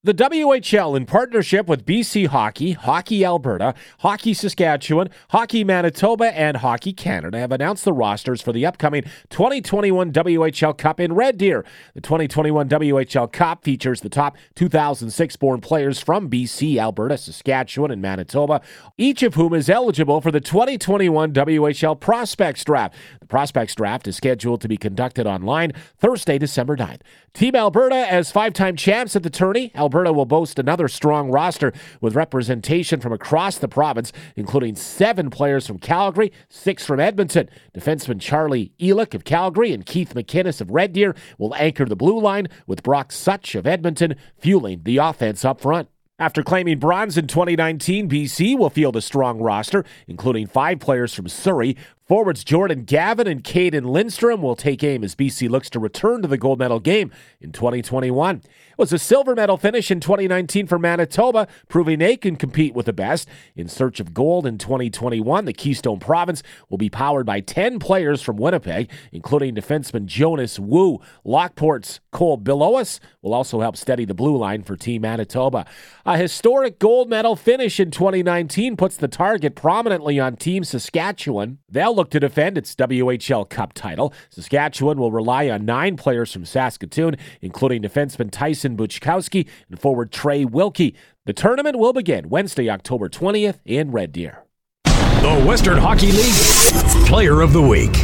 The 0.03 0.15
WHL, 0.15 0.97
in 0.97 1.05
partnership 1.05 1.67
with 1.67 1.85
BC 1.85 2.29
Hockey, 2.29 2.73
Hockey 2.73 3.23
Alberta, 3.23 3.75
Hockey 3.99 4.33
Saskatchewan, 4.33 5.11
Hockey 5.29 5.63
Manitoba, 5.63 6.35
and 6.35 6.57
Hockey 6.57 6.95
Canada, 6.95 7.39
have 7.39 7.53
announced 7.53 7.85
the 7.85 7.93
rosters 7.93 8.41
for 8.41 8.51
the 8.51 8.65
upcoming 8.65 9.03
2021 9.29 10.11
WHL 10.11 10.79
Cup 10.79 11.01
in 11.01 11.13
Red 11.13 11.37
Deer. 11.37 11.67
The 11.93 12.01
2021 12.01 12.67
WHL 12.71 13.31
Cup 13.31 13.63
features 13.63 14.01
the 14.01 14.09
top 14.09 14.39
2006 14.55 15.37
born 15.37 15.61
players 15.61 16.01
from 16.01 16.31
BC, 16.31 16.79
Alberta, 16.79 17.19
Saskatchewan, 17.19 17.91
and 17.91 18.01
Manitoba, 18.01 18.63
each 18.97 19.23
of 19.23 19.35
whom 19.35 19.53
is 19.53 19.69
eligible 19.69 20.23
for 20.23 20.31
the 20.31 20.41
2021 20.41 21.35
WHL 21.35 22.01
Prospects 22.01 22.65
Draft. 22.65 22.95
The 23.21 23.27
Prospects 23.27 23.75
Draft 23.75 24.09
is 24.09 24.17
scheduled 24.17 24.63
to 24.63 24.69
be 24.69 24.79
conducted 24.79 25.27
online 25.27 25.73
Thursday, 25.99 26.39
December 26.39 26.75
9th. 26.75 27.03
Team 27.35 27.55
Alberta, 27.55 28.11
as 28.11 28.33
five 28.33 28.55
time 28.55 28.77
champs 28.77 29.15
at 29.15 29.23
the 29.23 29.31
tourney, 29.31 29.71
will 29.91 30.25
boast 30.25 30.59
another 30.59 30.89
strong 30.89 31.31
roster 31.31 31.73
with 32.01 32.15
representation 32.15 33.01
from 33.01 33.13
across 33.13 33.59
the 33.59 33.69
province, 33.69 34.13
including 34.37 34.77
seven 34.77 35.31
players 35.31 35.67
from 35.67 35.79
Calgary, 35.79 36.33
six 36.49 36.87
from 36.87 37.01
Edmonton. 37.01 37.49
Defenseman 37.75 38.21
Charlie 38.21 38.73
Elick 38.79 39.15
of 39.15 39.25
Calgary 39.25 39.73
and 39.73 39.85
Keith 39.85 40.15
MacInnes 40.15 40.61
of 40.61 40.71
Red 40.71 40.93
Deer 40.93 41.15
will 41.39 41.55
anchor 41.57 41.85
the 41.85 41.97
blue 41.97 42.21
line, 42.21 42.49
with 42.67 42.83
Brock 42.83 43.13
Such 43.13 43.55
of 43.55 43.67
Edmonton 43.67 44.17
fueling 44.39 44.83
the 44.85 44.97
offense 44.99 45.45
up 45.45 45.61
front. 45.61 45.89
After 46.21 46.43
claiming 46.43 46.79
bronze 46.79 47.17
in 47.17 47.27
2019, 47.27 48.07
BC 48.07 48.59
will 48.59 48.69
field 48.69 48.95
a 48.95 49.01
strong 49.01 49.41
roster, 49.41 49.87
including 50.07 50.47
five 50.47 50.79
players 50.79 51.15
from 51.15 51.29
Surrey, 51.29 51.79
Forwards 52.11 52.43
Jordan 52.43 52.83
Gavin 52.83 53.29
and 53.29 53.45
Cayden 53.45 53.85
Lindstrom 53.85 54.43
will 54.43 54.57
take 54.57 54.83
aim 54.83 55.05
as 55.05 55.15
BC 55.15 55.49
looks 55.49 55.71
to 55.71 55.79
return 55.79 56.23
to 56.23 56.27
the 56.27 56.37
gold 56.37 56.59
medal 56.59 56.81
game 56.81 57.13
in 57.41 57.53
2021. 57.53 58.39
It 58.39 58.45
was 58.77 58.93
a 58.93 58.99
silver 58.99 59.37
medal 59.37 59.57
finish 59.57 59.93
in 59.93 60.01
2019 60.01 60.67
for 60.67 60.77
Manitoba, 60.77 61.47
proving 61.69 62.01
they 62.01 62.17
can 62.17 62.35
compete 62.35 62.75
with 62.75 62.87
the 62.87 62.93
best. 62.93 63.29
In 63.55 63.69
search 63.69 64.01
of 64.01 64.13
gold 64.13 64.45
in 64.45 64.59
2021, 64.59 65.45
the 65.45 65.53
Keystone 65.53 66.01
Province 66.01 66.43
will 66.69 66.79
be 66.79 66.91
powered 66.91 67.27
by 67.27 67.39
10 67.39 67.79
players 67.79 68.21
from 68.21 68.39
Winnipeg, 68.39 68.91
including 69.13 69.55
defenseman 69.55 70.07
Jonas 70.07 70.59
Woo. 70.59 70.99
Lockport's 71.25 72.01
Cole 72.11 72.39
Bilowas 72.39 72.99
will 73.23 73.35
also 73.35 73.61
help 73.61 73.77
steady 73.77 74.05
the 74.05 74.15
blue 74.15 74.37
line 74.37 74.65
for 74.65 74.75
Team 74.75 75.03
Manitoba. 75.03 75.65
A 76.05 76.17
historic 76.17 76.81
gold 76.81 77.09
medal 77.09 77.37
finish 77.37 77.79
in 77.79 77.93
2019 77.93 78.77
puts 78.77 78.97
the 78.97 79.07
target 79.07 79.55
prominently 79.55 80.19
on 80.19 80.35
Team 80.35 80.65
Saskatchewan. 80.65 81.59
They'll 81.69 82.00
look 82.01 82.09
to 82.09 82.19
defend 82.19 82.57
its 82.57 82.75
WHL 82.77 83.47
Cup 83.51 83.75
title. 83.75 84.15
Saskatchewan 84.31 84.97
will 84.97 85.13
rely 85.13 85.51
on 85.51 85.67
nine 85.67 85.99
players 85.99 86.33
from 86.33 86.47
Saskatoon, 86.47 87.17
including 87.43 87.83
defenseman 87.83 88.31
Tyson 88.31 88.75
Buchkowski 88.75 89.47
and 89.69 89.79
forward 89.79 90.11
Trey 90.11 90.47
Wilkie. 90.47 90.97
The 91.27 91.35
tournament 91.35 91.79
will 91.79 91.93
begin 91.93 92.31
Wednesday, 92.31 92.71
October 92.71 93.11
20th 93.11 93.59
in 93.67 93.91
Red 93.91 94.13
Deer. 94.13 94.45
The 94.85 95.45
Western 95.47 95.77
Hockey 95.77 96.11
League 96.11 97.07
Player 97.07 97.43
of 97.43 97.53
the 97.53 97.61
Week. 97.61 97.95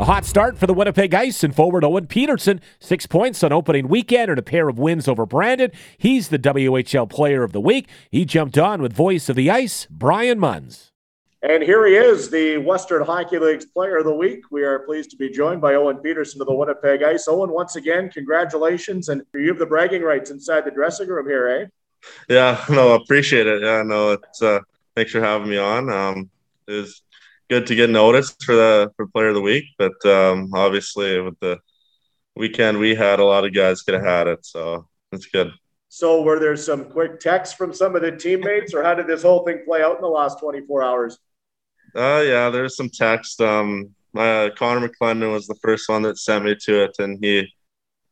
A 0.00 0.04
hot 0.04 0.24
start 0.24 0.58
for 0.58 0.66
the 0.66 0.74
Winnipeg 0.74 1.14
Ice 1.14 1.44
and 1.44 1.54
forward 1.54 1.84
Owen 1.84 2.08
Pederson. 2.08 2.58
Six 2.80 3.06
points 3.06 3.44
on 3.44 3.52
opening 3.52 3.86
weekend 3.86 4.30
and 4.30 4.38
a 4.40 4.42
pair 4.42 4.68
of 4.68 4.80
wins 4.80 5.06
over 5.06 5.26
Brandon. 5.26 5.70
He's 5.96 6.26
the 6.28 6.40
WHL 6.40 7.08
Player 7.08 7.44
of 7.44 7.52
the 7.52 7.60
Week. 7.60 7.88
He 8.10 8.24
jumped 8.24 8.58
on 8.58 8.82
with 8.82 8.92
voice 8.92 9.28
of 9.28 9.36
the 9.36 9.48
ice, 9.48 9.86
Brian 9.88 10.40
Munns. 10.40 10.91
And 11.44 11.60
here 11.60 11.84
he 11.86 11.96
is, 11.96 12.30
the 12.30 12.58
Western 12.58 13.02
Hockey 13.02 13.36
League's 13.36 13.66
Player 13.66 13.96
of 13.96 14.04
the 14.04 14.14
Week. 14.14 14.44
We 14.52 14.62
are 14.62 14.78
pleased 14.78 15.10
to 15.10 15.16
be 15.16 15.28
joined 15.28 15.60
by 15.60 15.74
Owen 15.74 15.96
Pederson 15.96 16.40
of 16.40 16.46
the 16.46 16.54
Winnipeg 16.54 17.02
Ice. 17.02 17.26
Owen, 17.26 17.50
once 17.50 17.74
again, 17.74 18.10
congratulations, 18.10 19.08
and 19.08 19.22
you 19.34 19.48
have 19.48 19.58
the 19.58 19.66
bragging 19.66 20.02
rights 20.02 20.30
inside 20.30 20.64
the 20.64 20.70
dressing 20.70 21.08
room 21.08 21.26
here, 21.26 21.48
eh? 21.48 21.66
Yeah, 22.28 22.64
no, 22.70 22.92
appreciate 22.94 23.48
it. 23.48 23.60
Yeah, 23.60 23.82
no, 23.82 24.12
it's 24.12 24.40
uh, 24.40 24.60
thanks 24.94 25.10
for 25.10 25.20
having 25.20 25.48
me 25.48 25.58
on. 25.58 25.90
Um, 25.90 26.30
it's 26.68 27.02
good 27.50 27.66
to 27.66 27.74
get 27.74 27.90
noticed 27.90 28.44
for 28.44 28.54
the 28.54 28.92
for 28.96 29.08
Player 29.08 29.28
of 29.28 29.34
the 29.34 29.40
Week, 29.40 29.64
but 29.78 30.06
um, 30.06 30.54
obviously 30.54 31.20
with 31.20 31.40
the 31.40 31.58
weekend 32.36 32.78
we 32.78 32.94
had, 32.94 33.18
a 33.18 33.24
lot 33.24 33.44
of 33.44 33.52
guys 33.52 33.82
could 33.82 33.94
have 33.94 34.04
had 34.04 34.28
it, 34.28 34.46
so 34.46 34.86
it's 35.10 35.26
good. 35.26 35.50
So, 35.88 36.22
were 36.22 36.38
there 36.38 36.56
some 36.56 36.84
quick 36.84 37.18
texts 37.18 37.56
from 37.56 37.74
some 37.74 37.96
of 37.96 38.02
the 38.02 38.12
teammates, 38.12 38.74
or 38.74 38.84
how 38.84 38.94
did 38.94 39.08
this 39.08 39.22
whole 39.22 39.44
thing 39.44 39.64
play 39.64 39.82
out 39.82 39.96
in 39.96 40.02
the 40.02 40.08
last 40.08 40.38
24 40.38 40.84
hours? 40.84 41.18
Uh, 41.94 42.22
yeah, 42.24 42.50
there's 42.50 42.76
some 42.76 42.88
text. 42.88 43.40
Um, 43.40 43.94
my 44.12 44.50
Connor 44.56 44.88
McClennon 44.88 45.32
was 45.32 45.46
the 45.46 45.58
first 45.62 45.88
one 45.88 46.02
that 46.02 46.18
sent 46.18 46.44
me 46.44 46.54
to 46.64 46.84
it, 46.84 46.96
and 46.98 47.18
he 47.22 47.52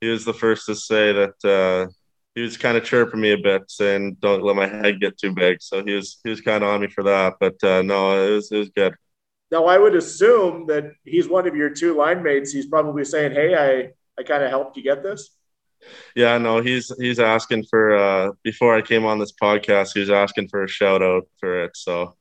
he 0.01 0.09
was 0.09 0.25
the 0.25 0.35
first 0.35 0.67
to 0.67 0.75
say 0.75 1.13
that 1.13 1.45
uh, 1.45 1.91
he 2.35 2.43
was 2.43 2.57
kind 2.57 2.77
of 2.77 2.85
chirping 2.85 3.21
me 3.21 3.33
a 3.33 3.39
bit, 3.39 3.71
saying 3.71 4.17
don't 4.21 4.43
let 4.43 4.57
my 4.57 4.67
head 4.67 5.01
get 5.01 5.19
too 5.19 5.33
big. 5.33 5.61
So 5.63 5.85
he 5.85 5.95
was 5.95 6.19
he 6.25 6.31
was 6.31 6.41
kind 6.41 6.63
of 6.63 6.71
on 6.71 6.81
me 6.81 6.89
for 6.89 7.05
that, 7.05 7.35
but 7.41 7.63
uh, 7.63 7.83
no, 7.83 8.27
it 8.27 8.31
was 8.31 8.53
it 8.53 8.59
was 8.59 8.71
good. 8.71 8.95
Now 9.51 9.67
I 9.67 9.79
would 9.79 9.95
assume 9.95 10.67
that 10.67 10.93
he's 11.05 11.29
one 11.29 11.47
of 11.47 11.57
your 11.57 11.71
two 11.71 11.97
line 11.97 12.23
mates. 12.23 12.53
He's 12.53 12.67
probably 12.67 13.05
saying, 13.05 13.33
"Hey, 13.33 13.55
I 13.55 13.93
I 14.21 14.25
kind 14.25 14.43
of 14.43 14.51
helped 14.51 14.77
you 14.77 14.83
get 14.83 15.03
this." 15.03 15.31
Yeah, 16.15 16.39
no, 16.39 16.61
he's 16.61 16.93
he's 16.99 17.19
asking 17.19 17.65
for 17.71 17.97
uh, 17.97 18.33
before 18.43 18.75
I 18.77 18.83
came 18.83 19.05
on 19.05 19.19
this 19.19 19.33
podcast, 19.33 19.93
he 19.95 20.01
was 20.01 20.11
asking 20.11 20.49
for 20.49 20.65
a 20.65 20.69
shout 20.69 21.03
out 21.03 21.27
for 21.39 21.65
it. 21.65 21.77
So 21.77 22.17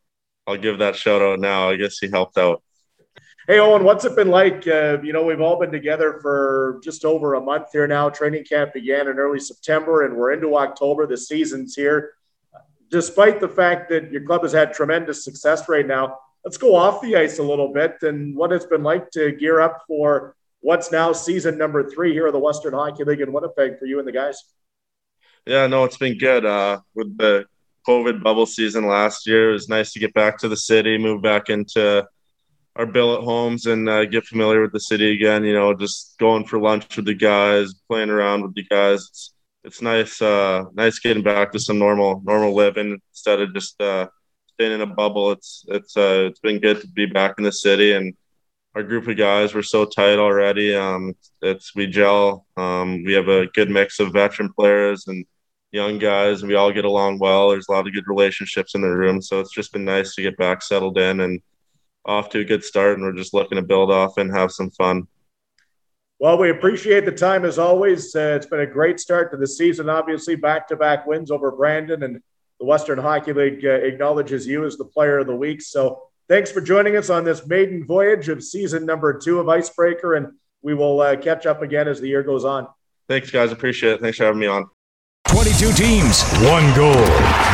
I'll 0.50 0.58
give 0.58 0.79
that 0.79 0.96
shout 0.96 1.22
out 1.22 1.39
now. 1.39 1.70
I 1.70 1.75
guess 1.75 2.00
he 2.00 2.10
helped 2.10 2.39
out. 2.39 2.63
Hey, 3.48 3.60
Owen, 3.60 3.84
what's 3.84 4.03
it 4.03 4.15
been 4.15 4.29
like? 4.29 4.68
Uh, 4.68 4.98
you 5.03 5.13
know, 5.13 5.24
we've 5.24 5.41
all 5.41 5.60
been 5.60 5.72
together 5.72 6.20
for 6.24 6.79
just 6.84 7.06
over 7.06 7.36
a 7.36 7.41
month 7.41 7.68
here 7.72 7.86
now. 7.86 8.10
Training 8.10 8.46
camp 8.46 8.74
began 8.74 9.08
in 9.08 9.20
early 9.20 9.39
September, 9.39 10.06
and 10.06 10.15
we're 10.15 10.32
into 10.32 10.58
October. 10.58 11.06
The 11.06 11.18
season's 11.18 11.75
here. 11.75 12.13
Despite 12.89 13.39
the 13.39 13.48
fact 13.48 13.89
that 13.89 14.12
your 14.12 14.24
club 14.24 14.41
has 14.41 14.51
had 14.51 14.74
tremendous 14.74 15.24
success 15.24 15.70
right 15.70 15.86
now, 15.86 16.18
let's 16.44 16.58
go 16.58 16.75
off 16.75 17.00
the 17.03 17.15
ice 17.15 17.38
a 17.38 17.44
little 17.44 17.72
bit 17.72 17.98
and 18.01 18.36
what 18.36 18.51
it's 18.51 18.65
been 18.65 18.82
like 18.82 19.12
to 19.12 19.32
gear 19.34 19.62
up 19.62 19.84
for 19.88 20.36
what's 20.62 20.91
now 20.91 21.13
season 21.13 21.60
number 21.60 21.88
three 21.88 22.12
here 22.12 22.25
of 22.25 22.34
the 22.34 22.39
Western 22.39 22.74
Hockey 22.74 23.03
League 23.03 23.22
in 23.22 23.32
Winnipeg 23.32 23.77
for 23.77 23.86
you 23.86 24.00
and 24.00 24.08
the 24.08 24.12
guys. 24.12 24.44
Yeah, 25.46 25.68
no, 25.68 25.84
it's 25.84 25.98
been 25.98 26.18
good. 26.18 26.44
Uh, 26.44 26.79
with 26.96 27.15
the 27.20 27.46
COVID 27.89 28.22
bubble 28.22 28.46
season 28.46 28.86
last 28.86 29.25
year. 29.25 29.50
It 29.50 29.53
was 29.53 29.67
nice 29.67 29.93
to 29.93 30.00
get 30.00 30.13
back 30.13 30.38
to 30.39 30.48
the 30.48 30.55
city, 30.55 31.00
move 31.00 31.24
back 31.24 31.50
into 31.50 32.08
our 32.75 32.86
billet 32.86 33.24
homes, 33.24 33.65
and 33.65 33.89
uh, 33.89 34.05
get 34.05 34.27
familiar 34.27 34.62
with 34.62 34.74
the 34.74 34.79
city 34.79 35.12
again. 35.12 35.43
You 35.43 35.53
know, 35.53 35.74
just 35.74 36.15
going 36.19 36.46
for 36.46 36.60
lunch 36.60 36.96
with 36.96 37.05
the 37.05 37.15
guys, 37.15 37.74
playing 37.89 38.12
around 38.12 38.43
with 38.43 38.53
the 38.53 38.63
guys. 38.63 39.08
It's, 39.10 39.34
it's 39.63 39.81
nice, 39.81 40.22
uh, 40.22 40.65
nice 40.74 41.00
getting 41.00 41.24
back 41.24 41.51
to 41.53 41.60
some 41.60 41.79
normal, 41.79 42.22
normal 42.24 42.53
living 42.53 43.01
instead 43.12 43.41
of 43.41 43.55
just 43.55 43.81
uh, 43.81 44.08
staying 44.53 44.74
in 44.74 44.81
a 44.81 44.86
bubble. 44.86 45.31
It's 45.31 45.65
it's 45.69 45.98
uh, 45.98 46.27
it's 46.29 46.39
been 46.41 46.60
good 46.60 46.81
to 46.81 46.88
be 46.88 47.08
back 47.08 47.36
in 47.39 47.43
the 47.43 47.51
city, 47.51 47.93
and 47.93 48.13
our 48.75 48.84
group 48.84 49.08
of 49.08 49.17
guys 49.17 49.55
we're 49.55 49.63
so 49.63 49.86
tight 49.86 50.19
already. 50.19 50.75
Um, 50.75 51.15
it's 51.41 51.74
we 51.75 51.88
gel. 51.88 52.46
Um, 52.55 53.03
we 53.03 53.13
have 53.13 53.29
a 53.29 53.48
good 53.48 53.72
mix 53.72 54.00
of 54.00 54.13
veteran 54.13 54.53
players 54.53 55.08
and 55.08 55.25
young 55.71 55.99
guys 55.99 56.41
and 56.41 56.49
we 56.49 56.55
all 56.55 56.71
get 56.71 56.85
along 56.85 57.19
well. 57.19 57.49
There's 57.49 57.67
a 57.69 57.71
lot 57.71 57.88
of 57.88 57.93
good 57.93 58.07
relationships 58.07 58.75
in 58.75 58.81
the 58.81 58.88
room. 58.88 59.21
So 59.21 59.39
it's 59.39 59.53
just 59.53 59.73
been 59.73 59.85
nice 59.85 60.15
to 60.15 60.21
get 60.21 60.38
back 60.38 60.61
settled 60.61 60.97
in 60.97 61.19
and 61.19 61.41
off 62.05 62.29
to 62.29 62.39
a 62.39 62.45
good 62.45 62.63
start. 62.63 62.97
And 62.97 63.03
we're 63.03 63.13
just 63.13 63.33
looking 63.33 63.57
to 63.57 63.61
build 63.61 63.91
off 63.91 64.17
and 64.17 64.31
have 64.31 64.51
some 64.51 64.71
fun. 64.71 65.07
Well, 66.19 66.38
we 66.38 66.49
appreciate 66.49 67.05
the 67.05 67.13
time 67.13 67.45
as 67.45 67.57
always. 67.57 68.13
Uh, 68.13 68.33
it's 68.35 68.45
been 68.45 68.59
a 68.59 68.67
great 68.67 68.99
start 68.99 69.31
to 69.31 69.38
the 69.38 69.47
season. 69.47 69.89
Obviously, 69.89 70.35
back 70.35 70.67
to 70.67 70.75
back 70.75 71.07
wins 71.07 71.31
over 71.31 71.49
Brandon, 71.49 72.03
and 72.03 72.21
the 72.59 72.65
Western 72.65 72.99
Hockey 72.99 73.31
League 73.31 73.65
uh, 73.65 73.69
acknowledges 73.69 74.45
you 74.45 74.65
as 74.65 74.75
the 74.75 74.83
player 74.83 75.19
of 75.19 75.27
the 75.27 75.35
week. 75.35 75.61
So 75.61 76.01
thanks 76.27 76.51
for 76.51 76.59
joining 76.59 76.97
us 76.97 77.09
on 77.09 77.23
this 77.23 77.47
maiden 77.47 77.85
voyage 77.85 78.27
of 78.27 78.43
season 78.43 78.85
number 78.85 79.17
two 79.17 79.39
of 79.39 79.47
Icebreaker, 79.47 80.15
and 80.15 80.33
we 80.61 80.73
will 80.73 80.99
uh, 80.99 81.15
catch 81.15 81.45
up 81.45 81.61
again 81.61 81.88
as 81.88 82.01
the 82.01 82.09
year 82.09 82.23
goes 82.23 82.43
on. 82.43 82.67
Thanks, 83.07 83.31
guys. 83.31 83.53
Appreciate 83.53 83.93
it. 83.93 84.01
Thanks 84.01 84.17
for 84.17 84.25
having 84.25 84.41
me 84.41 84.47
on. 84.47 84.69
22 85.39 85.72
teams, 85.72 86.24
one 86.41 86.75
goal. 86.75 86.91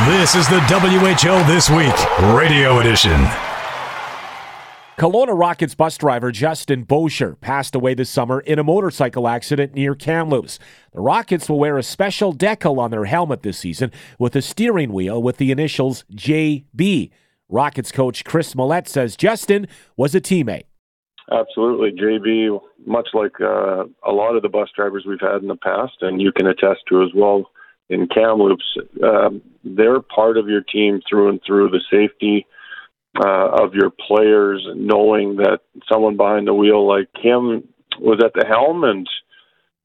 This 0.08 0.34
is 0.34 0.48
the 0.48 0.58
WHL 0.62 1.46
This 1.46 1.70
Week, 1.70 1.94
Radio 2.36 2.80
Edition. 2.80 3.28
Kelowna 4.98 5.38
Rockets 5.40 5.76
bus 5.76 5.96
driver 5.96 6.32
Justin 6.32 6.82
Bosher 6.82 7.36
passed 7.36 7.76
away 7.76 7.94
this 7.94 8.10
summer 8.10 8.40
in 8.40 8.58
a 8.58 8.64
motorcycle 8.64 9.28
accident 9.28 9.76
near 9.76 9.94
Kamloops. 9.94 10.58
The 10.94 11.02
Rockets 11.02 11.48
will 11.48 11.60
wear 11.60 11.78
a 11.78 11.84
special 11.84 12.34
decal 12.34 12.80
on 12.80 12.90
their 12.90 13.06
helmet 13.06 13.44
this 13.44 13.60
season 13.60 13.92
with 14.18 14.36
a 14.36 14.42
steering 14.42 14.92
wheel 14.92 15.22
with 15.22 15.38
the 15.38 15.52
initials 15.52 16.06
JB. 16.12 17.12
Rockets 17.50 17.92
coach 17.92 18.26
Kris 18.26 18.56
Mallette 18.56 18.88
says 18.88 19.16
Justin 19.16 19.68
was 19.96 20.16
a 20.16 20.22
teammate. 20.22 20.66
Absolutely. 21.32 21.92
JB, 21.92 22.60
much 22.88 23.10
like 23.14 23.40
uh, 23.40 23.84
a 24.04 24.12
lot 24.12 24.36
of 24.36 24.42
the 24.42 24.50
bus 24.50 24.70
drivers 24.76 25.06
we've 25.08 25.22
had 25.22 25.44
in 25.44 25.48
the 25.48 25.56
past, 25.56 25.98
and 26.02 26.20
you 26.20 26.32
can 26.32 26.48
attest 26.48 26.80
to 26.90 27.04
as 27.04 27.10
well, 27.16 27.46
in 27.90 28.08
Kamloops, 28.08 28.78
um, 29.04 29.42
they're 29.64 30.02
part 30.02 30.38
of 30.38 30.48
your 30.48 30.62
team 30.62 31.02
through 31.08 31.30
and 31.30 31.42
through. 31.46 31.70
The 31.70 31.82
safety 31.92 32.46
uh, 33.24 33.64
of 33.64 33.74
your 33.74 33.92
players, 33.92 34.66
knowing 34.76 35.38
that 35.38 35.60
someone 35.92 36.18
behind 36.18 36.48
the 36.48 36.54
wheel 36.54 36.88
like 36.88 37.08
him 37.16 37.68
was 38.00 38.20
at 38.24 38.34
the 38.34 38.46
helm, 38.48 38.84
and 38.84 39.08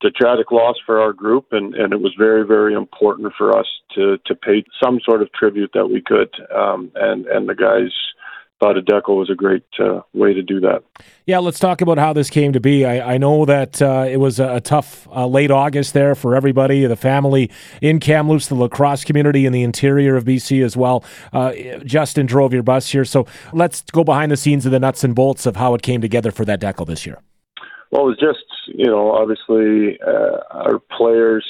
the 0.02 0.10
tragic 0.10 0.50
loss 0.50 0.76
for 0.86 1.00
our 1.00 1.12
group, 1.12 1.48
and, 1.52 1.74
and 1.74 1.92
it 1.92 2.00
was 2.00 2.14
very, 2.18 2.46
very 2.46 2.74
important 2.74 3.32
for 3.36 3.56
us 3.56 3.66
to 3.94 4.18
to 4.26 4.34
pay 4.34 4.64
some 4.82 4.98
sort 5.04 5.22
of 5.22 5.32
tribute 5.32 5.70
that 5.74 5.86
we 5.86 6.00
could, 6.00 6.30
um, 6.54 6.90
and 6.94 7.26
and 7.26 7.48
the 7.48 7.54
guys 7.54 7.92
thought 8.60 8.76
a 8.76 8.82
decal 8.82 9.16
was 9.16 9.30
a 9.30 9.34
great 9.34 9.64
uh, 9.78 10.02
way 10.12 10.34
to 10.34 10.42
do 10.42 10.60
that. 10.60 10.82
Yeah, 11.26 11.38
let's 11.38 11.58
talk 11.58 11.80
about 11.80 11.98
how 11.98 12.12
this 12.12 12.28
came 12.28 12.52
to 12.52 12.60
be. 12.60 12.84
I, 12.84 13.14
I 13.14 13.18
know 13.18 13.44
that 13.46 13.80
uh, 13.80 14.06
it 14.08 14.18
was 14.18 14.38
a, 14.38 14.56
a 14.56 14.60
tough 14.60 15.08
uh, 15.08 15.26
late 15.26 15.50
August 15.50 15.94
there 15.94 16.14
for 16.14 16.36
everybody, 16.36 16.84
the 16.84 16.96
family 16.96 17.50
in 17.80 17.98
Kamloops, 18.00 18.48
the 18.48 18.54
lacrosse 18.54 19.02
community 19.02 19.46
in 19.46 19.52
the 19.52 19.62
interior 19.62 20.14
of 20.14 20.24
BC 20.24 20.62
as 20.62 20.76
well. 20.76 21.02
Uh, 21.32 21.52
Justin 21.84 22.26
drove 22.26 22.52
your 22.52 22.62
bus 22.62 22.90
here, 22.90 23.04
so 23.04 23.26
let's 23.52 23.82
go 23.82 24.04
behind 24.04 24.30
the 24.30 24.36
scenes 24.36 24.66
of 24.66 24.72
the 24.72 24.80
nuts 24.80 25.02
and 25.02 25.14
bolts 25.14 25.46
of 25.46 25.56
how 25.56 25.74
it 25.74 25.82
came 25.82 26.00
together 26.00 26.30
for 26.30 26.44
that 26.44 26.60
decal 26.60 26.86
this 26.86 27.06
year. 27.06 27.18
Well, 27.90 28.02
it 28.02 28.06
was 28.06 28.18
just, 28.20 28.44
you 28.66 28.86
know, 28.86 29.10
obviously 29.12 29.98
uh, 30.06 30.38
our 30.50 30.78
players 30.96 31.44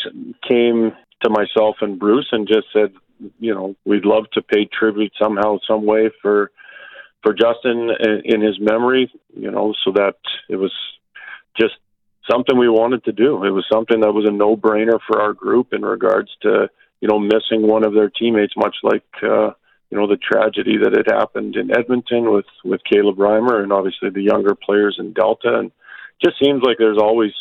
came 0.49 0.93
to 1.23 1.29
myself 1.29 1.77
and 1.81 1.99
Bruce 1.99 2.29
and 2.33 2.49
just 2.49 2.69
said, 2.73 2.93
you 3.39 3.55
know, 3.55 3.75
we'd 3.85 4.07
love 4.07 4.25
to 4.33 4.41
pay 4.41 4.67
tribute 4.67 5.13
somehow, 5.21 5.59
some 5.69 5.85
way 5.85 6.11
for 6.23 6.51
for 7.23 7.35
Justin 7.35 7.91
in 8.25 8.41
his 8.41 8.59
memory. 8.61 9.13
You 9.35 9.51
know, 9.51 9.75
so 9.85 9.93
that 9.93 10.17
it 10.49 10.57
was 10.57 10.73
just 11.59 11.75
something 12.31 12.59
we 12.59 12.69
wanted 12.69 13.05
to 13.05 13.13
do. 13.13 13.45
It 13.45 13.51
was 13.51 13.67
something 13.73 14.01
that 14.01 14.13
was 14.13 14.27
a 14.29 14.33
no 14.33 14.57
brainer 14.57 14.99
for 15.07 15.21
our 15.21 15.33
group 15.33 15.73
in 15.73 15.83
regards 15.83 16.31
to 16.43 16.69
you 17.01 17.09
know 17.09 17.19
missing 17.19 17.67
one 17.67 17.85
of 17.85 17.95
their 17.95 18.11
teammates, 18.11 18.55
much 18.57 18.77
like. 18.83 19.05
Uh, 19.23 19.51
you 19.91 19.99
know 19.99 20.07
the 20.07 20.17
tragedy 20.17 20.77
that 20.79 20.97
had 20.97 21.13
happened 21.13 21.57
in 21.57 21.77
Edmonton 21.77 22.33
with 22.33 22.47
with 22.65 22.81
Caleb 22.91 23.17
Reimer 23.17 23.63
and 23.63 23.73
obviously 23.73 24.11
the 24.11 24.23
younger 24.23 24.55
players 24.55 24.97
in 24.99 25.13
Delta 25.13 25.59
and 25.59 25.73
just 26.25 26.37
seems 26.43 26.63
like 26.63 26.77
there's 26.79 26.99
always 26.99 27.33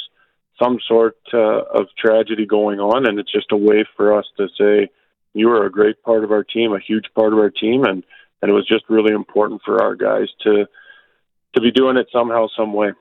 some 0.61 0.79
sort 0.87 1.17
uh, 1.33 1.61
of 1.61 1.87
tragedy 1.97 2.45
going 2.45 2.79
on 2.79 3.07
and 3.07 3.19
it's 3.19 3.31
just 3.31 3.51
a 3.51 3.57
way 3.57 3.85
for 3.95 4.17
us 4.17 4.25
to 4.37 4.47
say 4.57 4.89
you 5.33 5.47
were 5.47 5.65
a 5.65 5.71
great 5.71 6.01
part 6.03 6.23
of 6.23 6.31
our 6.31 6.43
team 6.43 6.73
a 6.73 6.79
huge 6.79 7.05
part 7.15 7.33
of 7.33 7.39
our 7.39 7.51
team 7.51 7.83
and 7.83 8.03
and 8.41 8.49
it 8.49 8.53
was 8.53 8.67
just 8.67 8.83
really 8.89 9.13
important 9.13 9.61
for 9.65 9.81
our 9.81 9.95
guys 9.95 10.27
to 10.43 10.65
to 11.55 11.61
be 11.61 11.71
doing 11.71 11.97
it 11.97 12.07
somehow 12.11 12.47
some 12.55 12.73
way 12.73 12.91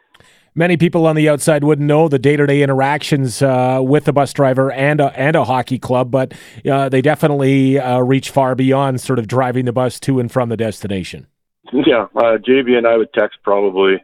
many 0.58 0.76
people 0.76 1.06
on 1.06 1.14
the 1.14 1.28
outside 1.28 1.62
wouldn't 1.62 1.86
know 1.86 2.08
the 2.08 2.18
day-to-day 2.18 2.62
interactions 2.62 3.40
uh, 3.40 3.80
with 3.80 4.08
a 4.08 4.12
bus 4.12 4.32
driver 4.32 4.72
and 4.72 5.00
a, 5.00 5.16
and 5.18 5.36
a 5.36 5.44
hockey 5.44 5.78
club, 5.78 6.10
but 6.10 6.34
uh, 6.68 6.88
they 6.88 7.00
definitely 7.00 7.78
uh, 7.78 8.00
reach 8.00 8.30
far 8.30 8.56
beyond 8.56 9.00
sort 9.00 9.20
of 9.20 9.28
driving 9.28 9.64
the 9.64 9.72
bus 9.72 10.00
to 10.00 10.18
and 10.18 10.32
from 10.32 10.48
the 10.48 10.56
destination. 10.56 11.28
Yeah, 11.72 12.06
uh, 12.16 12.38
JB 12.38 12.76
and 12.76 12.86
I 12.86 12.96
would 12.96 13.12
text 13.12 13.38
probably 13.44 14.02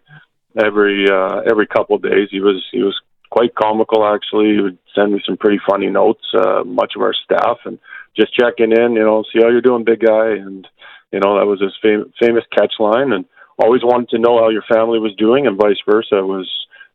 every 0.62 1.10
uh, 1.10 1.40
every 1.50 1.66
couple 1.66 1.96
of 1.96 2.02
days. 2.02 2.28
He 2.30 2.40
was 2.40 2.62
he 2.70 2.82
was 2.82 2.94
quite 3.30 3.54
comical 3.54 4.04
actually. 4.06 4.54
He 4.54 4.60
would 4.60 4.78
send 4.94 5.14
me 5.14 5.22
some 5.24 5.38
pretty 5.38 5.58
funny 5.68 5.88
notes. 5.88 6.22
Uh, 6.34 6.62
much 6.64 6.92
of 6.94 7.02
our 7.02 7.14
staff 7.14 7.58
and 7.64 7.78
just 8.16 8.34
checking 8.34 8.70
in, 8.70 8.92
you 8.92 9.02
know, 9.02 9.24
see 9.32 9.40
how 9.42 9.48
you're 9.48 9.62
doing, 9.62 9.82
big 9.82 10.00
guy, 10.00 10.32
and 10.32 10.68
you 11.14 11.20
know 11.20 11.38
that 11.38 11.46
was 11.46 11.60
his 11.60 11.76
fam- 11.80 12.12
famous 12.18 12.42
catch 12.50 12.74
line 12.80 13.12
and 13.12 13.24
always 13.56 13.84
wanted 13.84 14.08
to 14.08 14.18
know 14.18 14.40
how 14.40 14.48
your 14.48 14.64
family 14.68 14.98
was 14.98 15.14
doing, 15.14 15.46
and 15.46 15.56
vice 15.56 15.80
versa. 15.88 16.26
Was 16.26 16.50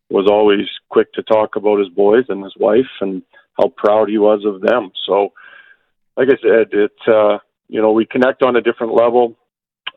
was 0.09 0.27
always 0.29 0.67
quick 0.89 1.13
to 1.13 1.23
talk 1.23 1.55
about 1.55 1.79
his 1.79 1.87
boys 1.87 2.25
and 2.27 2.43
his 2.43 2.55
wife 2.57 2.91
and 2.99 3.21
how 3.57 3.69
proud 3.77 4.09
he 4.09 4.17
was 4.17 4.43
of 4.43 4.59
them. 4.59 4.91
So, 5.05 5.31
like 6.17 6.27
I 6.27 6.37
said, 6.41 6.73
it 6.73 6.97
uh, 7.07 7.39
you 7.69 7.81
know 7.81 7.93
we 7.93 8.05
connect 8.05 8.43
on 8.43 8.57
a 8.57 8.61
different 8.61 8.93
level. 8.93 9.37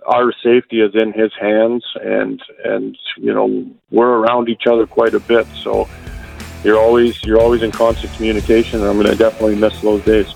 Our 0.06 0.32
safety 0.44 0.80
is 0.80 0.92
in 0.94 1.12
his 1.12 1.32
hands, 1.40 1.84
and 2.00 2.40
and 2.64 2.96
you 3.16 3.34
know 3.34 3.68
we're 3.90 4.18
around 4.20 4.48
each 4.48 4.68
other 4.70 4.86
quite 4.86 5.14
a 5.14 5.20
bit. 5.20 5.48
So 5.64 5.88
you're 6.62 6.78
always 6.78 7.20
you're 7.24 7.40
always 7.40 7.64
in 7.64 7.72
constant 7.72 8.14
communication, 8.14 8.82
and 8.82 8.88
I'm 8.88 8.94
going 9.02 9.08
to 9.08 9.16
definitely 9.16 9.56
miss 9.56 9.80
those 9.80 10.04
days. 10.04 10.32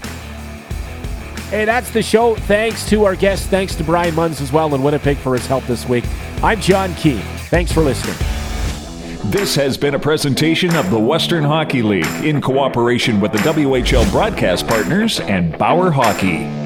Hey, 1.51 1.65
that's 1.65 1.91
the 1.91 2.03
show. 2.03 2.35
Thanks 2.35 2.89
to 2.91 3.05
our 3.05 3.15
guest. 3.15 3.49
Thanks 3.49 3.77
to 3.77 3.85
Brian 3.85 4.15
Munns 4.17 4.41
as 4.41 4.53
well 4.53 4.75
in 4.75 4.83
Winnipeg 4.83 5.17
for 5.17 5.35
his 5.35 5.47
help 5.47 5.65
this 5.67 5.89
week. 5.89 6.05
I'm 6.43 6.61
John 6.61 6.93
Key. 6.97 7.21
Thanks 7.51 7.71
for 7.71 7.83
listening. 7.83 8.17
This 9.31 9.55
has 9.55 9.79
been 9.79 9.95
a 9.95 9.99
presentation 9.99 10.75
of 10.75 10.91
the 10.91 10.99
Western 10.99 11.45
Hockey 11.45 11.83
League 11.83 12.25
in 12.25 12.41
cooperation 12.41 13.21
with 13.21 13.31
the 13.31 13.39
WHL 13.39 14.11
broadcast 14.11 14.67
partners 14.67 15.21
and 15.21 15.57
Bauer 15.57 15.93
Hockey. 15.93 16.66